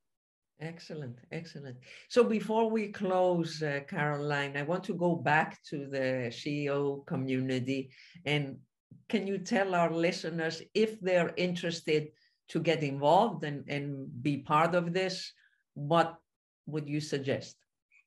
Excellent, 0.63 1.19
excellent. 1.31 1.77
So 2.07 2.23
before 2.23 2.69
we 2.69 2.87
close, 2.87 3.61
uh, 3.61 3.81
Caroline, 3.85 4.55
I 4.55 4.63
want 4.63 4.85
to 4.85 4.93
go 4.93 5.13
back 5.13 5.61
to 5.69 5.87
the 5.87 6.31
SheEO 6.31 7.05
community. 7.05 7.89
And 8.25 8.59
can 9.09 9.27
you 9.27 9.39
tell 9.39 9.75
our 9.75 9.91
listeners 9.91 10.61
if 10.73 11.01
they're 11.01 11.33
interested 11.35 12.07
to 12.49 12.61
get 12.61 12.81
involved 12.81 13.43
and, 13.43 13.67
and 13.67 14.07
be 14.23 14.37
part 14.37 14.73
of 14.73 14.93
this, 14.93 15.33
what 15.73 16.15
would 16.65 16.87
you 16.87 17.01
suggest? 17.01 17.57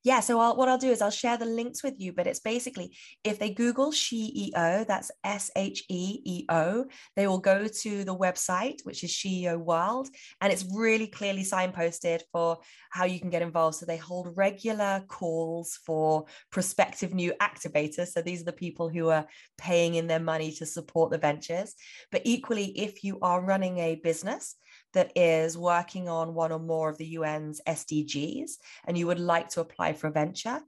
Yeah 0.07 0.21
so 0.21 0.39
I'll, 0.39 0.57
what 0.57 0.69
i'll 0.69 0.79
do 0.79 0.91
is 0.91 1.03
i'll 1.03 1.11
share 1.11 1.37
the 1.37 1.45
links 1.45 1.83
with 1.83 1.95
you 1.99 2.13
but 2.13 2.29
it's 2.29 2.39
basically 2.39 2.97
if 3.25 3.41
they 3.41 3.51
google 3.51 3.91
sheeo 3.91 4.87
that's 4.87 5.11
s-h-e-e-o 5.25 6.85
they 7.17 7.27
will 7.27 7.39
go 7.39 7.67
to 7.67 8.05
the 8.05 8.17
website 8.17 8.77
which 8.85 9.03
is 9.03 9.11
sheeo 9.11 9.59
world 9.59 10.09
and 10.41 10.53
it's 10.53 10.65
really 10.73 11.09
clearly 11.09 11.43
signposted 11.43 12.21
for 12.31 12.59
how 12.97 13.05
you 13.05 13.21
can 13.21 13.31
get 13.31 13.43
involved. 13.43 13.77
So 13.77 13.87
they 13.87 13.99
hold 13.99 14.33
regular 14.37 15.05
calls 15.09 15.79
for 15.85 16.25
prospective 16.51 17.13
new 17.13 17.35
activators. 17.43 18.09
So 18.09 18.23
these 18.23 18.41
are 18.41 18.47
the 18.47 18.53
people 18.53 18.89
who 18.89 19.11
are 19.11 19.27
paying 19.59 19.97
in 19.97 20.07
their 20.07 20.21
money 20.21 20.51
to 20.53 20.67
support 20.67 21.11
the 21.11 21.19
ventures. 21.19 21.75
But 22.11 22.23
equally 22.25 22.79
if 22.79 23.05
you 23.05 23.19
are 23.21 23.45
running 23.45 23.79
a 23.79 23.97
business 23.97 24.57
that 24.97 25.13
is 25.15 25.59
working 25.59 26.09
on 26.09 26.35
one 26.35 26.51
or 26.51 26.59
more 26.59 26.89
of 26.89 26.97
the 26.97 27.19
UN's 27.19 27.61
SDGs 27.69 28.53
and 28.87 28.97
you 28.97 29.07
would 29.07 29.21
like 29.21 29.51
to 29.51 29.61
apply 29.61 29.93
for 29.93 30.07
a 30.07 30.11
venture, 30.11 30.59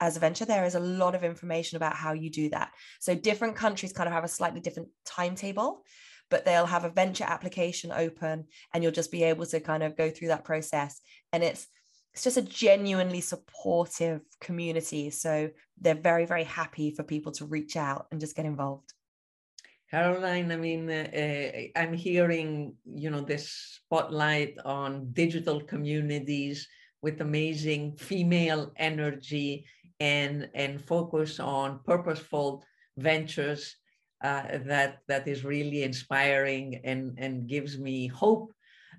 as 0.00 0.16
a 0.16 0.20
venture, 0.20 0.44
there 0.44 0.64
is 0.64 0.74
a 0.74 0.80
lot 0.80 1.14
of 1.14 1.22
information 1.22 1.76
about 1.76 1.94
how 1.94 2.12
you 2.12 2.28
do 2.28 2.50
that. 2.50 2.72
So 2.98 3.14
different 3.14 3.54
countries 3.54 3.92
kind 3.92 4.08
of 4.08 4.12
have 4.12 4.24
a 4.24 4.28
slightly 4.28 4.60
different 4.60 4.88
timetable, 5.04 5.84
but 6.28 6.44
they'll 6.44 6.66
have 6.66 6.84
a 6.84 6.90
venture 6.90 7.24
application 7.24 7.92
open 7.92 8.46
and 8.74 8.82
you'll 8.82 8.92
just 8.92 9.12
be 9.12 9.22
able 9.22 9.46
to 9.46 9.60
kind 9.60 9.84
of 9.84 9.96
go 9.96 10.10
through 10.10 10.28
that 10.28 10.44
process. 10.44 11.00
And 11.32 11.44
it's 11.44 11.68
it's 12.12 12.24
just 12.24 12.38
a 12.38 12.42
genuinely 12.42 13.20
supportive 13.20 14.22
community. 14.40 15.10
So 15.10 15.50
they're 15.78 15.94
very, 15.94 16.24
very 16.24 16.44
happy 16.44 16.90
for 16.90 17.02
people 17.02 17.30
to 17.32 17.44
reach 17.44 17.76
out 17.76 18.06
and 18.10 18.18
just 18.18 18.34
get 18.34 18.46
involved. 18.46 18.94
Caroline, 19.90 20.50
I 20.50 20.56
mean, 20.56 20.90
uh, 20.90 21.08
uh, 21.14 21.80
I'm 21.80 21.94
hearing, 21.94 22.74
you 22.84 23.10
know, 23.10 23.20
this 23.20 23.80
spotlight 23.84 24.58
on 24.64 25.12
digital 25.12 25.60
communities 25.60 26.66
with 27.02 27.20
amazing 27.20 27.96
female 27.96 28.72
energy 28.76 29.64
and, 30.00 30.48
and 30.54 30.84
focus 30.84 31.38
on 31.38 31.80
purposeful 31.84 32.64
ventures. 32.96 33.76
uh, 34.24 34.58
that 34.64 34.98
that 35.08 35.28
is 35.28 35.44
really 35.44 35.82
inspiring 35.82 36.80
and 36.84 37.18
and 37.18 37.48
gives 37.48 37.78
me 37.78 38.06
hope 38.06 38.52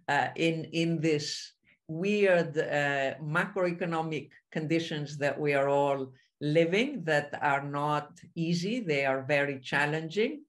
uh, 0.07 0.27
in 0.35 0.65
in 0.73 1.01
this 1.01 1.53
weird 1.87 2.57
uh, 2.57 3.15
macroeconomic 3.23 4.29
conditions 4.51 5.17
that 5.17 5.39
we 5.39 5.53
are 5.53 5.69
all 5.69 6.11
living 6.41 7.03
that 7.03 7.33
are 7.41 7.63
not 7.63 8.11
easy 8.35 8.79
they 8.79 9.05
are 9.05 9.23
very 9.23 9.59
challenging 9.59 10.43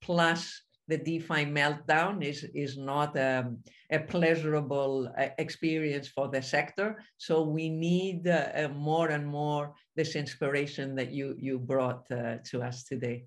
plus 0.00 0.62
the 0.88 0.98
DeFi 0.98 1.46
meltdown 1.46 2.22
is, 2.22 2.44
is 2.54 2.76
not 2.76 3.16
um, 3.18 3.58
a 3.90 4.00
pleasurable 4.00 5.12
uh, 5.16 5.28
experience 5.38 6.08
for 6.08 6.28
the 6.28 6.42
sector. 6.42 7.02
So 7.18 7.42
we 7.42 7.68
need 7.68 8.26
uh, 8.26 8.48
uh, 8.54 8.68
more 8.68 9.08
and 9.08 9.26
more 9.26 9.74
this 9.96 10.16
inspiration 10.16 10.94
that 10.96 11.12
you, 11.12 11.34
you 11.38 11.58
brought 11.58 12.04
uh, 12.10 12.36
to 12.50 12.62
us 12.62 12.84
today. 12.84 13.24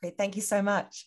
Great. 0.00 0.16
Thank 0.18 0.36
you 0.36 0.42
so 0.42 0.62
much. 0.62 1.06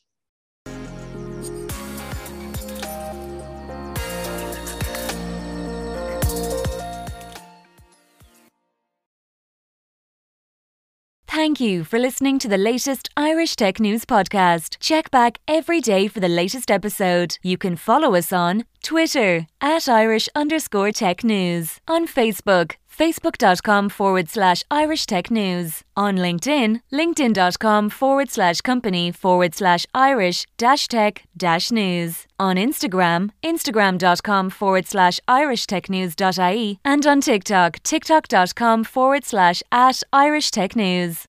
Thank 11.44 11.60
you 11.60 11.84
for 11.84 12.00
listening 12.00 12.40
to 12.40 12.48
the 12.48 12.58
latest 12.58 13.10
Irish 13.18 13.58
Tech 13.58 13.78
News 13.78 14.06
podcast. 14.06 14.78
Check 14.80 15.12
back 15.12 15.40
every 15.46 15.82
day 15.82 16.08
for 16.08 16.22
the 16.22 16.30
latest 16.30 16.72
episode. 16.72 17.38
You 17.44 17.58
can 17.58 17.76
follow 17.76 18.16
us 18.16 18.32
on 18.32 18.64
Twitter 18.82 19.48
at 19.60 19.90
Irish 19.90 20.30
underscore 20.36 20.94
tech 20.94 21.22
news, 21.22 21.82
on 21.86 22.08
Facebook, 22.08 22.78
facebook.com 22.90 23.90
forward 23.90 24.30
slash 24.30 24.64
Irish 24.72 25.06
Tech 25.06 25.30
News, 25.30 25.84
on 25.98 26.16
LinkedIn, 26.16 26.80
linkedin.com 26.94 27.90
forward 27.90 28.30
slash 28.30 28.62
company 28.62 29.12
forward 29.12 29.54
slash 29.54 29.86
Irish 29.94 30.46
dash 30.58 30.88
tech 30.88 31.24
dash 31.36 31.72
news, 31.74 32.26
on 32.40 32.56
Instagram, 32.56 33.32
instagram.com 33.44 34.50
forward 34.50 34.88
slash 34.88 35.20
Irish 35.28 35.68
Tech 35.68 35.90
News.ie, 35.90 36.80
and 36.86 37.06
on 37.06 37.20
TikTok, 37.20 37.84
tiktok.com 37.84 38.86
forward 38.86 39.26
slash 39.26 39.62
at 39.74 40.02
Irish 40.14 40.50
Tech 40.50 40.78
News. 40.78 41.26